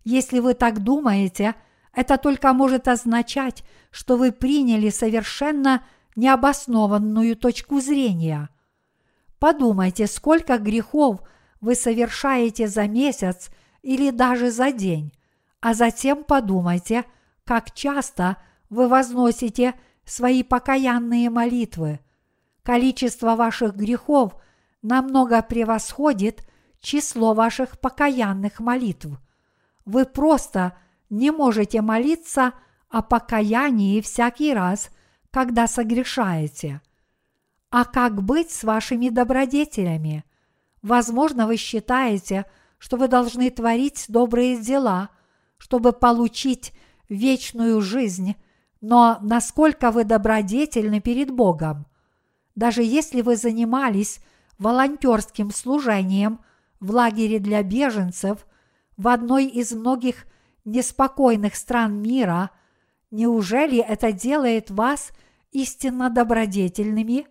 Если 0.04 0.38
вы 0.38 0.54
так 0.54 0.84
думаете, 0.84 1.56
это 1.92 2.20
только 2.20 2.54
может 2.54 2.88
означать, 2.88 3.64
что 3.90 4.16
вы 4.16 4.32
приняли 4.32 4.92
совершенно 4.92 5.84
необоснованную 6.16 7.36
точку 7.36 7.80
зрения. 7.80 8.50
Подумайте, 9.40 10.06
сколько 10.06 10.60
грехов 10.60 11.22
вы 11.62 11.74
совершаете 11.74 12.68
за 12.68 12.88
месяц 12.88 13.50
или 13.82 14.12
даже 14.12 14.52
за 14.52 14.72
день, 14.72 15.12
а 15.64 15.74
затем 15.74 16.26
подумайте, 16.26 17.06
как 17.46 17.72
часто 17.74 18.36
вы 18.70 18.90
возносите 18.90 19.76
свои 20.04 20.44
покаянные 20.44 21.30
молитвы. 21.30 22.02
Количество 22.64 23.38
ваших 23.38 23.74
грехов 23.74 24.36
намного 24.82 25.42
превосходит 25.42 26.46
число 26.82 27.34
ваших 27.34 27.80
покаянных 27.80 28.60
молитв. 28.60 29.08
Вы 29.86 30.04
просто 30.06 30.78
не 31.10 31.32
можете 31.32 31.82
молиться 31.82 32.52
о 32.90 33.02
покаянии 33.02 34.02
всякий 34.02 34.54
раз, 34.54 34.90
когда 35.32 35.68
согрешаете. 35.68 36.82
А 37.70 37.86
как 37.86 38.22
быть 38.22 38.52
с 38.52 38.66
вашими 38.66 39.08
добродетелями? 39.08 40.26
Возможно, 40.82 41.48
вы 41.48 41.56
считаете, 41.56 42.48
что 42.80 42.98
вы 42.98 43.08
должны 43.08 43.50
творить 43.50 44.08
добрые 44.10 44.58
дела, 44.58 45.10
чтобы 45.64 45.94
получить 45.94 46.74
вечную 47.08 47.82
жизнь, 47.82 48.36
но 48.82 49.18
насколько 49.22 49.92
вы 49.92 50.04
добродетельны 50.04 51.00
перед 51.00 51.32
Богом? 51.32 51.86
Даже 52.56 52.84
если 52.84 53.22
вы 53.22 53.36
занимались 53.36 54.20
волонтерским 54.58 55.52
служением– 55.52 56.40
в 56.84 56.92
лагере 56.92 57.40
для 57.40 57.64
беженцев 57.64 58.46
в 58.98 59.08
одной 59.08 59.46
из 59.46 59.72
многих 59.72 60.26
неспокойных 60.66 61.56
стран 61.56 62.02
мира, 62.02 62.52
неужели 63.10 63.80
это 63.80 64.12
делает 64.12 64.70
вас 64.70 65.12
истинно 65.54 66.10
добродетельными? 66.10 67.26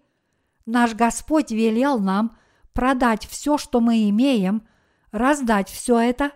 Наш 0.65 0.95
Господь 0.95 1.51
велел 1.51 1.99
нам 1.99 2.35
продать 2.73 3.27
все, 3.27 3.59
что 3.59 3.81
мы 3.81 4.09
имеем, 4.09 4.67
раздать 5.11 5.69
все 5.69 5.99
это, 5.99 6.33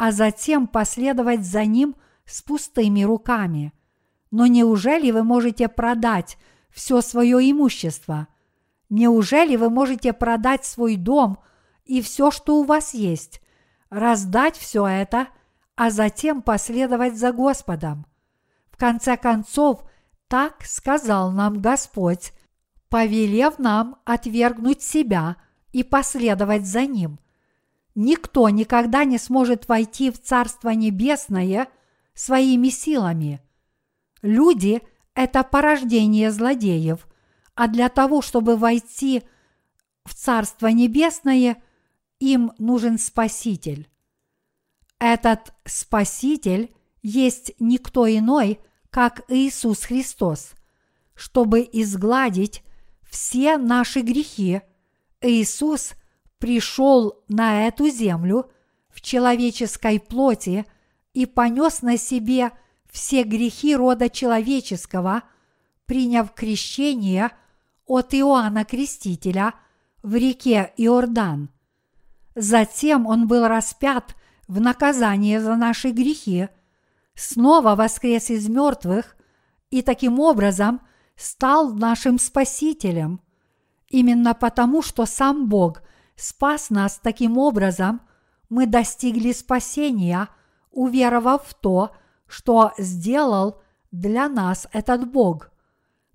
а 0.00 0.12
затем 0.12 0.66
последовать 0.66 1.44
за 1.44 1.64
Ним 1.64 1.94
с 2.24 2.42
пустыми 2.42 3.02
руками. 3.02 3.72
Но 4.32 4.46
неужели 4.46 5.12
вы 5.12 5.22
можете 5.22 5.68
продать 5.68 6.38
все 6.70 7.00
свое 7.02 7.38
имущество? 7.50 8.26
Неужели 8.88 9.54
вы 9.56 9.70
можете 9.70 10.12
продать 10.12 10.64
свой 10.64 10.96
дом– 10.96 11.38
и 11.90 12.02
все, 12.02 12.30
что 12.30 12.60
у 12.60 12.62
вас 12.62 12.94
есть, 12.94 13.42
раздать 13.90 14.56
все 14.56 14.86
это, 14.86 15.26
а 15.74 15.90
затем 15.90 16.40
последовать 16.40 17.18
за 17.18 17.32
Господом. 17.32 18.06
В 18.70 18.76
конце 18.76 19.16
концов, 19.16 19.82
так 20.28 20.62
сказал 20.64 21.32
нам 21.32 21.60
Господь, 21.60 22.32
повелев 22.88 23.58
нам 23.58 23.96
отвергнуть 24.04 24.82
себя 24.82 25.36
и 25.72 25.82
последовать 25.82 26.64
за 26.64 26.86
Ним. 26.86 27.18
Никто 27.94 28.48
никогда 28.48 29.04
не 29.04 29.18
сможет 29.18 29.68
войти 29.68 30.10
в 30.10 30.20
Царство 30.20 30.70
Небесное 30.70 31.68
своими 32.14 32.68
силами. 32.68 33.40
Люди– 34.22 34.80
это 35.14 35.42
порождение 35.42 36.30
злодеев, 36.30 37.08
а 37.54 37.68
для 37.68 37.88
того, 37.88 38.22
чтобы 38.22 38.56
войти 38.56 39.22
в 40.04 40.14
Царство 40.14 40.68
Небесное– 40.68 41.62
им 42.20 42.52
нужен 42.58 42.98
Спаситель. 42.98 43.88
Этот 44.98 45.52
Спаситель 45.64 46.72
есть 47.02 47.52
никто 47.58 48.06
иной, 48.06 48.60
как 48.90 49.22
Иисус 49.28 49.84
Христос. 49.84 50.52
Чтобы 51.14 51.68
изгладить 51.72 52.62
все 53.10 53.56
наши 53.56 54.02
грехи, 54.02 54.60
Иисус 55.22 55.94
пришел 56.40 57.22
на 57.28 57.68
эту 57.68 57.88
землю 57.88 58.50
в 58.88 59.00
человеческой 59.00 60.00
плоти 60.00 60.66
и 61.14 61.26
понес 61.26 61.82
на 61.82 61.96
себе 61.96 62.50
все 62.90 63.22
грехи 63.22 63.76
рода 63.76 64.10
человеческого, 64.10 65.22
приняв 65.86 66.34
крещение 66.34 67.30
от 67.86 68.12
Иоанна 68.14 68.64
Крестителя 68.64 69.54
в 70.02 70.16
реке 70.16 70.72
Иордан– 70.76 71.50
Затем 72.34 73.06
он 73.06 73.26
был 73.26 73.46
распят 73.46 74.16
в 74.46 74.60
наказание 74.60 75.40
за 75.40 75.56
наши 75.56 75.90
грехи, 75.90 76.48
снова 77.14 77.74
воскрес 77.74 78.30
из 78.30 78.48
мертвых 78.48 79.16
и 79.70 79.82
таким 79.82 80.20
образом 80.20 80.80
стал 81.16 81.72
нашим 81.74 82.18
Спасителем. 82.18 83.20
Именно 83.88 84.34
потому, 84.34 84.82
что 84.82 85.06
сам 85.06 85.48
Бог 85.48 85.82
спас 86.20 86.70
нас 86.70 87.00
таким 87.02 87.38
образом, 87.38 88.00
мы 88.48 88.66
достигли 88.66 89.32
спасения, 89.32 90.28
уверовав 90.70 91.46
в 91.46 91.54
то, 91.54 91.92
что 92.26 92.72
сделал 92.78 93.60
для 93.90 94.28
нас 94.28 94.68
этот 94.72 95.10
Бог. 95.10 95.50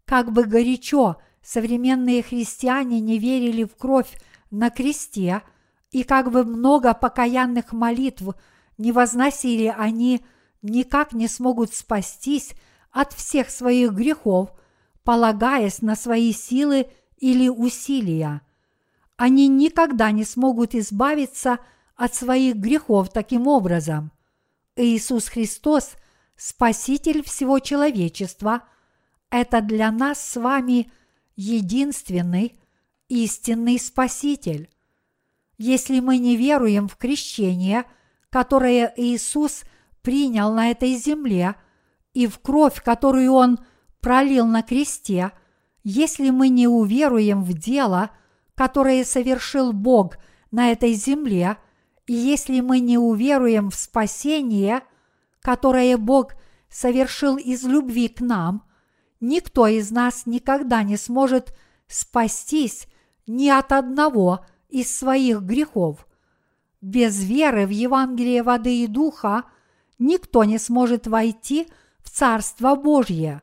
Как 0.06 0.32
бы 0.32 0.43
горячо 0.43 1.18
современные 1.41 2.24
христиане 2.24 2.99
не 2.99 3.20
верили 3.20 3.64
в 3.64 3.76
кровь 3.76 4.20
на 4.51 4.70
кресте– 4.70 5.41
и 5.95 6.03
как 6.03 6.30
бы 6.30 6.43
много 6.43 6.93
покаянных 6.93 7.72
молитв 7.72 8.36
не 8.78 8.91
возносили, 8.91 9.74
они 9.78 10.26
никак 10.62 11.14
не 11.14 11.30
смогут 11.30 11.74
спастись 11.74 12.51
от 12.91 13.14
всех 13.14 13.49
своих 13.49 13.93
грехов, 13.93 14.49
полагаясь 15.06 15.82
на 15.82 15.95
свои 15.95 16.34
силы 16.34 16.88
или 17.18 17.47
усилия. 17.47 18.41
Они 19.18 19.47
никогда 19.47 20.11
не 20.11 20.26
смогут 20.26 20.76
избавиться 20.76 21.59
от 21.95 22.13
своих 22.13 22.55
грехов 22.55 23.09
таким 23.09 23.47
образом. 23.47 24.11
Иисус 24.76 25.30
Христос, 25.30 25.93
Спаситель 26.36 27.24
всего 27.24 27.59
человечества, 27.59 28.63
это 29.30 29.61
для 29.61 29.91
нас 29.91 30.20
с 30.20 30.36
вами 30.36 30.91
единственный 31.36 32.59
истинный 33.07 33.80
Спаситель. 33.80 34.70
Если 35.57 36.01
мы 36.01 36.18
не 36.18 36.36
веруем 36.36 36.89
в 36.89 36.97
крещение, 36.97 37.86
которое 38.30 38.93
Иисус 38.97 39.63
принял 40.01 40.53
на 40.53 40.72
этой 40.72 40.95
земле, 40.95 41.55
и 42.13 42.28
в 42.28 42.39
кровь, 42.39 42.82
которую 42.84 43.32
Он 43.32 43.59
пролил 44.01 44.45
на 44.45 44.61
кресте, 44.61 45.32
если 45.84 46.30
мы 46.32 46.49
не 46.49 46.68
уверуем 46.68 47.43
в 47.43 47.53
дело, 47.53 48.11
которое 48.56 49.03
совершил 49.03 49.74
Бог 49.74 50.18
на 50.51 50.72
этой 50.72 50.93
земле, 50.93 51.58
и 52.08 52.14
если 52.14 52.62
мы 52.62 52.80
не 52.80 52.97
уверуем 52.97 53.70
в 53.70 53.76
спасение, 53.76 54.82
которое 55.41 55.97
Бог 55.97 56.34
совершил 56.70 57.38
из 57.38 57.64
любви 57.64 58.08
к 58.08 58.22
нам, 58.22 58.64
никто 59.20 59.68
из 59.68 59.91
нас 59.91 60.26
никогда 60.26 60.84
не 60.84 60.97
сможет 60.97 61.56
спастись 61.88 62.88
ни 63.28 63.49
от 63.49 63.72
одного 63.72 64.45
из 64.70 64.95
своих 64.95 65.41
грехов. 65.41 66.08
Без 66.82 67.24
веры 67.24 67.66
в 67.66 67.70
Евангелие 67.70 68.43
воды 68.43 68.84
и 68.84 68.88
духа 68.88 69.43
никто 69.97 70.43
не 70.43 70.58
сможет 70.60 71.08
войти 71.08 71.68
в 72.03 72.10
Царство 72.10 72.76
Божье. 72.76 73.41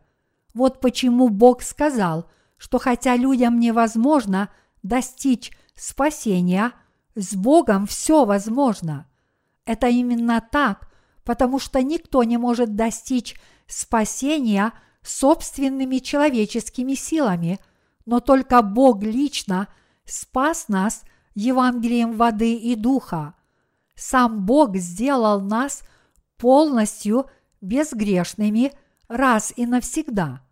Вот 0.55 0.81
почему 0.81 1.29
Бог 1.29 1.63
сказал, 1.63 2.31
что 2.59 2.79
хотя 2.79 3.17
людям 3.17 3.59
невозможно 3.59 4.51
достичь 4.83 5.53
спасения, 5.74 6.72
с 7.14 7.35
Богом 7.35 7.87
все 7.87 8.24
возможно. 8.24 9.07
Это 9.64 9.89
именно 9.89 10.41
так, 10.41 10.91
потому 11.24 11.59
что 11.59 11.83
никто 11.83 12.24
не 12.24 12.37
может 12.37 12.74
достичь 12.74 13.37
спасения 13.66 14.72
собственными 15.03 15.99
человеческими 15.99 16.95
силами, 16.95 17.59
но 18.07 18.20
только 18.20 18.62
Бог 18.62 19.03
лично 19.03 19.68
спас 20.05 20.68
нас 20.68 21.03
Евангелием 21.35 22.16
воды 22.16 22.55
и 22.55 22.74
духа. 22.74 23.35
Сам 23.95 24.45
Бог 24.45 24.76
сделал 24.76 25.41
нас 25.41 25.83
полностью 26.37 27.26
безгрешными 27.61 28.72
раз 29.09 29.53
и 29.55 29.66
навсегда. 29.66 30.43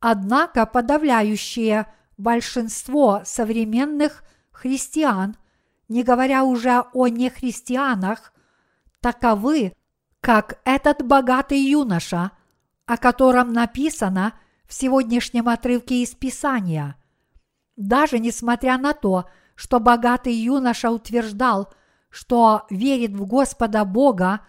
Однако 0.00 0.64
подавляющее 0.66 1.86
большинство 2.18 3.22
современных 3.24 4.24
христиан, 4.50 5.36
не 5.88 6.02
говоря 6.02 6.44
уже 6.44 6.84
о 6.92 7.08
нехристианах, 7.08 8.34
таковы, 9.00 9.72
как 10.20 10.60
этот 10.64 11.06
богатый 11.06 11.60
юноша, 11.60 12.32
о 12.84 12.98
котором 12.98 13.52
написано 13.52 14.34
в 14.66 14.74
сегодняшнем 14.74 15.48
отрывке 15.48 16.02
из 16.02 16.14
Писания. 16.14 16.96
Даже 17.76 18.18
несмотря 18.18 18.76
на 18.76 18.92
то, 18.92 19.30
что 19.54 19.80
богатый 19.80 20.34
юноша 20.34 20.90
утверждал, 20.90 21.72
что 22.10 22.66
верит 22.70 23.12
в 23.12 23.24
Господа 23.26 23.84
Бога 23.84 24.40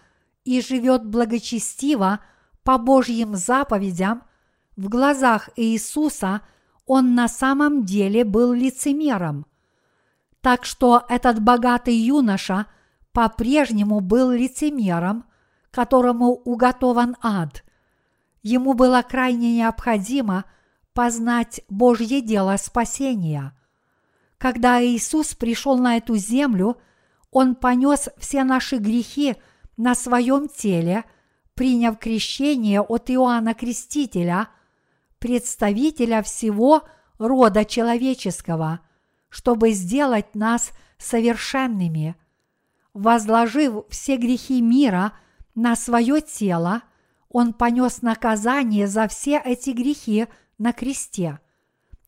и 0.44 0.60
живет 0.60 1.06
благочестиво 1.06 2.20
по 2.64 2.78
Божьим 2.78 3.36
заповедям, 3.36 4.24
в 4.76 4.88
глазах 4.88 5.50
Иисуса 5.56 6.42
он 6.90 7.14
на 7.14 7.28
самом 7.28 7.84
деле 7.84 8.24
был 8.24 8.52
лицемером. 8.52 9.46
Так 10.40 10.64
что 10.64 11.04
этот 11.08 11.40
богатый 11.40 11.94
юноша 11.94 12.66
по-прежнему 13.12 14.00
был 14.00 14.32
лицемером, 14.32 15.24
которому 15.70 16.32
уготован 16.32 17.14
ад. 17.22 17.62
Ему 18.42 18.74
было 18.74 19.02
крайне 19.08 19.54
необходимо 19.54 20.46
познать 20.92 21.60
Божье 21.68 22.22
дело 22.22 22.56
спасения. 22.56 23.56
Когда 24.36 24.84
Иисус 24.84 25.36
пришел 25.36 25.78
на 25.78 25.96
эту 25.96 26.16
землю, 26.16 26.76
Он 27.30 27.54
понес 27.54 28.08
все 28.18 28.42
наши 28.42 28.78
грехи 28.78 29.36
на 29.76 29.94
своем 29.94 30.48
теле, 30.48 31.04
приняв 31.54 32.00
крещение 32.00 32.80
от 32.80 33.10
Иоанна 33.10 33.54
Крестителя, 33.54 34.48
представителя 35.20 36.22
всего 36.22 36.82
рода 37.18 37.64
человеческого, 37.64 38.80
чтобы 39.28 39.70
сделать 39.70 40.34
нас 40.34 40.72
совершенными. 40.98 42.16
Возложив 42.94 43.84
все 43.88 44.16
грехи 44.16 44.60
мира 44.60 45.12
на 45.54 45.76
свое 45.76 46.20
тело, 46.20 46.82
он 47.28 47.52
понес 47.52 48.02
наказание 48.02 48.88
за 48.88 49.06
все 49.06 49.40
эти 49.44 49.70
грехи 49.70 50.26
на 50.58 50.72
кресте. 50.72 51.38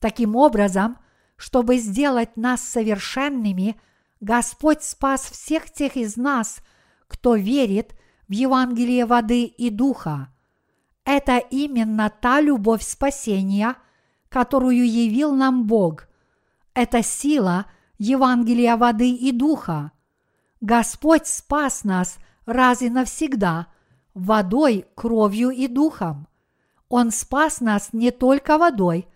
Таким 0.00 0.34
образом, 0.34 0.98
чтобы 1.36 1.76
сделать 1.76 2.36
нас 2.36 2.60
совершенными, 2.60 3.80
Господь 4.20 4.82
спас 4.82 5.22
всех 5.22 5.70
тех 5.70 5.96
из 5.96 6.16
нас, 6.16 6.60
кто 7.06 7.36
верит 7.36 7.94
в 8.26 8.32
Евангелие 8.32 9.06
воды 9.06 9.44
и 9.44 9.70
духа. 9.70 10.31
Это 11.04 11.38
именно 11.38 12.10
та 12.10 12.40
любовь 12.40 12.82
спасения, 12.82 13.76
которую 14.28 14.88
явил 14.88 15.34
нам 15.34 15.66
Бог. 15.66 16.08
Это 16.74 17.02
сила 17.02 17.66
Евангелия 17.98 18.76
воды 18.76 19.10
и 19.10 19.32
духа. 19.32 19.92
Господь 20.60 21.26
спас 21.26 21.84
нас 21.84 22.18
раз 22.46 22.82
и 22.82 22.90
навсегда 22.90 23.66
водой, 24.14 24.86
кровью 24.94 25.50
и 25.50 25.66
духом. 25.66 26.28
Он 26.88 27.10
спас 27.10 27.60
нас 27.60 27.92
не 27.92 28.10
только 28.10 28.58
водой, 28.58 29.08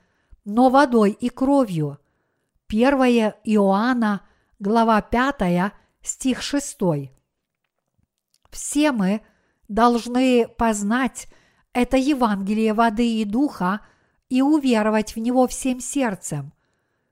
но 0.45 0.71
водой 0.71 1.13
и 1.13 1.29
кровью. 1.29 1.99
1 2.69 2.95
Иоанна, 3.45 4.23
глава 4.59 5.01
5, 5.03 5.73
стих 6.03 6.43
6. 6.43 6.79
Все 8.51 8.93
мы 8.93 9.21
должны 9.69 10.49
познать 10.49 11.29
это 11.77 11.99
Евангелие 11.99 12.73
воды 12.73 13.21
и 13.21 13.27
духа 13.27 13.83
и 14.31 14.41
уверовать 14.41 15.15
в 15.15 15.19
него 15.19 15.47
всем 15.47 15.79
сердцем. 15.79 16.55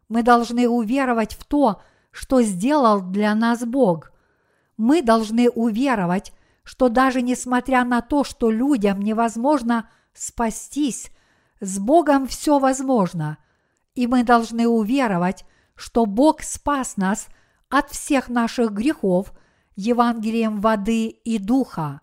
Мы 0.08 0.22
должны 0.22 0.66
уверовать 0.66 1.34
в 1.34 1.44
то, 1.44 1.82
что 2.10 2.40
сделал 2.40 3.02
для 3.02 3.34
нас 3.34 3.62
Бог. 3.62 4.10
Мы 4.78 5.02
должны 5.02 5.50
уверовать, 5.50 6.32
что 6.62 6.88
даже 6.88 7.20
несмотря 7.20 7.84
на 7.84 8.00
то, 8.00 8.24
что 8.24 8.50
людям 8.50 9.02
невозможно 9.02 9.90
спастись, 10.14 11.10
с 11.60 11.78
Богом 11.78 12.26
все 12.26 12.58
возможно, 12.58 13.36
и 13.94 14.06
мы 14.06 14.24
должны 14.24 14.66
уверовать, 14.66 15.44
что 15.74 16.06
Бог 16.06 16.40
спас 16.40 16.96
нас 16.96 17.28
от 17.68 17.90
всех 17.90 18.30
наших 18.30 18.72
грехов 18.72 19.34
Евангелием 19.76 20.62
воды 20.62 21.08
и 21.08 21.38
духа. 21.38 22.00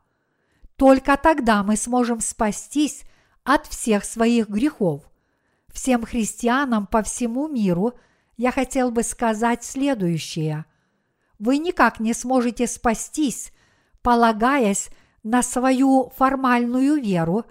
Только 0.82 1.15
тогда 1.15 1.61
мы 1.61 1.75
сможем 1.75 2.21
спастись 2.21 3.03
от 3.43 3.67
всех 3.67 4.03
своих 4.03 4.49
грехов. 4.49 5.03
Всем 5.71 6.03
христианам 6.03 6.88
по 6.88 7.03
всему 7.03 7.47
миру 7.47 7.93
я 8.36 8.51
хотел 8.51 8.89
бы 8.89 9.03
сказать 9.03 9.63
следующее. 9.63 10.65
Вы 11.38 11.59
никак 11.59 11.99
не 11.99 12.15
сможете 12.15 12.65
спастись, 12.65 13.53
полагаясь 14.01 14.89
на 15.21 15.43
свою 15.43 16.11
формальную 16.15 16.99
веру, 16.99 17.45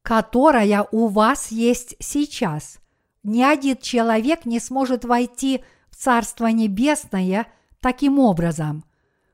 которая 0.00 0.88
у 0.92 1.08
вас 1.08 1.48
есть 1.52 1.96
сейчас. 1.98 2.78
Ни 3.22 3.42
один 3.42 3.76
человек 3.76 4.46
не 4.46 4.60
сможет 4.60 5.04
войти 5.04 5.62
в 5.90 5.96
Царство 5.96 6.46
Небесное 6.46 7.48
таким 7.80 8.18
образом. 8.18 8.82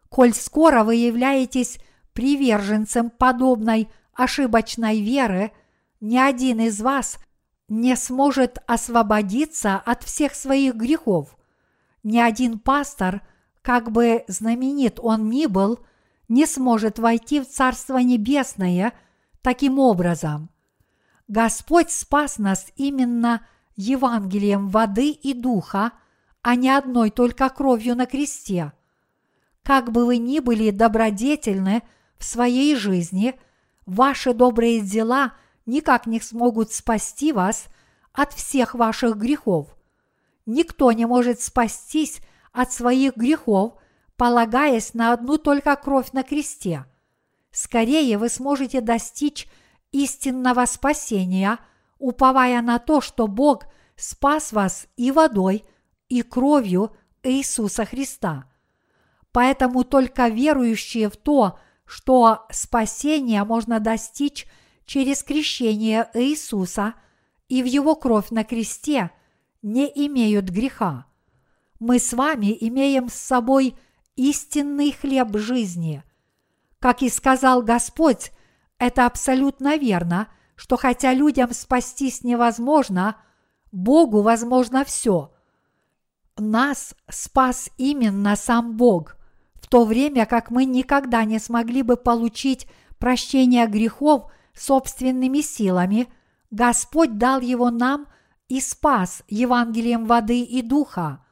Коль 0.08 0.34
скоро 0.34 0.82
вы 0.82 0.96
являетесь 0.96 1.78
приверженцем 2.18 3.10
подобной 3.10 3.88
ошибочной 4.12 5.00
веры, 5.02 5.52
ни 6.00 6.16
один 6.18 6.58
из 6.58 6.80
вас 6.80 7.16
не 7.68 7.94
сможет 7.94 8.58
освободиться 8.66 9.76
от 9.76 10.02
всех 10.02 10.34
своих 10.34 10.74
грехов. 10.74 11.36
Ни 12.02 12.18
один 12.18 12.58
пастор, 12.58 13.22
как 13.62 13.92
бы 13.92 14.24
знаменит 14.26 14.98
он 15.00 15.30
ни 15.30 15.46
был, 15.46 15.78
не 16.26 16.44
сможет 16.46 16.98
войти 16.98 17.38
в 17.40 17.48
Царство 17.48 17.98
Небесное 17.98 18.94
таким 19.40 19.78
образом. 19.78 20.50
Господь 21.28 21.92
спас 21.92 22.38
нас 22.38 22.66
именно 22.74 23.46
Евангелием 23.76 24.70
воды 24.70 25.10
и 25.10 25.34
духа, 25.34 25.92
а 26.42 26.56
не 26.56 26.68
одной 26.68 27.10
только 27.10 27.48
кровью 27.48 27.94
на 27.94 28.06
кресте. 28.06 28.72
как 29.62 29.92
бы 29.92 30.04
вы 30.04 30.18
ни 30.18 30.40
были 30.40 30.72
добродетельны 30.72 31.84
в 32.18 32.24
своей 32.24 32.74
жизни, 32.76 33.38
ваши 33.86 34.34
добрые 34.34 34.80
дела 34.80 35.34
никак 35.66 36.06
не 36.06 36.20
смогут 36.20 36.72
спасти 36.72 37.32
вас 37.32 37.66
от 38.12 38.32
всех 38.32 38.74
ваших 38.74 39.16
грехов. 39.16 39.76
Никто 40.46 40.92
не 40.92 41.06
может 41.06 41.40
спастись 41.40 42.20
от 42.52 42.72
своих 42.72 43.16
грехов, 43.16 43.74
полагаясь 44.16 44.94
на 44.94 45.12
одну 45.12 45.38
только 45.38 45.76
кровь 45.76 46.12
на 46.12 46.22
кресте. 46.22 46.86
Скорее 47.50 48.18
вы 48.18 48.28
сможете 48.28 48.80
достичь 48.80 49.46
истинного 49.92 50.64
спасения, 50.66 51.58
уповая 51.98 52.60
на 52.62 52.78
то, 52.78 53.00
что 53.00 53.26
Бог 53.26 53.64
спас 53.96 54.52
вас 54.52 54.86
и 54.96 55.10
водой, 55.10 55.64
и 56.08 56.22
кровью 56.22 56.96
Иисуса 57.22 57.84
Христа. 57.84 58.50
Поэтому 59.32 59.84
только 59.84 60.28
верующие 60.28 61.10
в 61.10 61.16
то, 61.16 61.58
что 61.88 62.46
спасение 62.50 63.42
можно 63.44 63.80
достичь 63.80 64.46
через 64.84 65.22
крещение 65.22 66.10
Иисуса 66.12 66.94
и 67.48 67.62
в 67.62 67.66
Его 67.66 67.96
кровь 67.96 68.30
на 68.30 68.44
кресте, 68.44 69.10
не 69.62 69.90
имеют 70.06 70.50
греха. 70.50 71.06
Мы 71.80 71.98
с 71.98 72.12
вами 72.12 72.56
имеем 72.60 73.08
с 73.08 73.14
собой 73.14 73.74
истинный 74.16 74.92
хлеб 74.92 75.34
жизни. 75.38 76.02
Как 76.78 77.02
и 77.02 77.08
сказал 77.08 77.62
Господь, 77.62 78.32
это 78.78 79.06
абсолютно 79.06 79.78
верно, 79.78 80.28
что 80.56 80.76
хотя 80.76 81.14
людям 81.14 81.54
спастись 81.54 82.22
невозможно, 82.22 83.16
Богу 83.72 84.20
возможно 84.20 84.84
все. 84.84 85.32
Нас 86.36 86.94
спас 87.08 87.70
именно 87.78 88.36
сам 88.36 88.76
Бог, 88.76 89.17
то 89.68 89.84
время 89.84 90.26
как 90.26 90.50
мы 90.50 90.64
никогда 90.64 91.24
не 91.24 91.38
смогли 91.38 91.82
бы 91.82 91.96
получить 91.96 92.66
прощение 92.98 93.66
грехов 93.66 94.30
собственными 94.54 95.40
силами, 95.40 96.08
Господь 96.50 97.18
дал 97.18 97.40
его 97.40 97.70
нам 97.70 98.06
и 98.48 98.60
спас 98.60 99.22
Евангелием 99.28 100.06
воды 100.06 100.40
и 100.40 100.62
духа. 100.62 101.24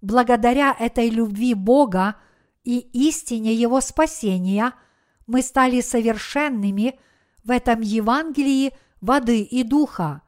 Благодаря 0.00 0.74
этой 0.78 1.10
любви 1.10 1.54
Бога 1.54 2.16
и 2.64 2.78
истине 2.78 3.54
Его 3.54 3.80
спасения– 3.80 4.72
мы 5.26 5.42
стали 5.42 5.80
совершенными 5.80 6.98
в 7.44 7.50
этом 7.50 7.80
Евангелии 7.80 8.72
воды 9.00 9.40
и 9.42 9.62
духа. 9.62 10.22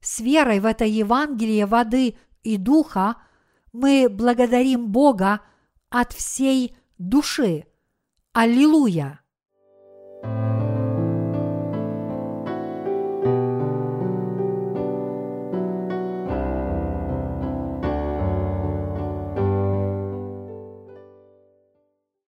С 0.00 0.20
верой 0.20 0.60
в 0.60 0.66
это 0.66 0.84
Евангелие 0.84 1.66
воды 1.66 2.16
и 2.42 2.56
духа 2.56 3.16
мы 3.72 4.08
благодарим 4.10 4.88
Бога 4.88 5.40
от 5.88 6.12
всей 6.12 6.76
души. 7.02 7.66
Аллилуйя! 8.32 9.20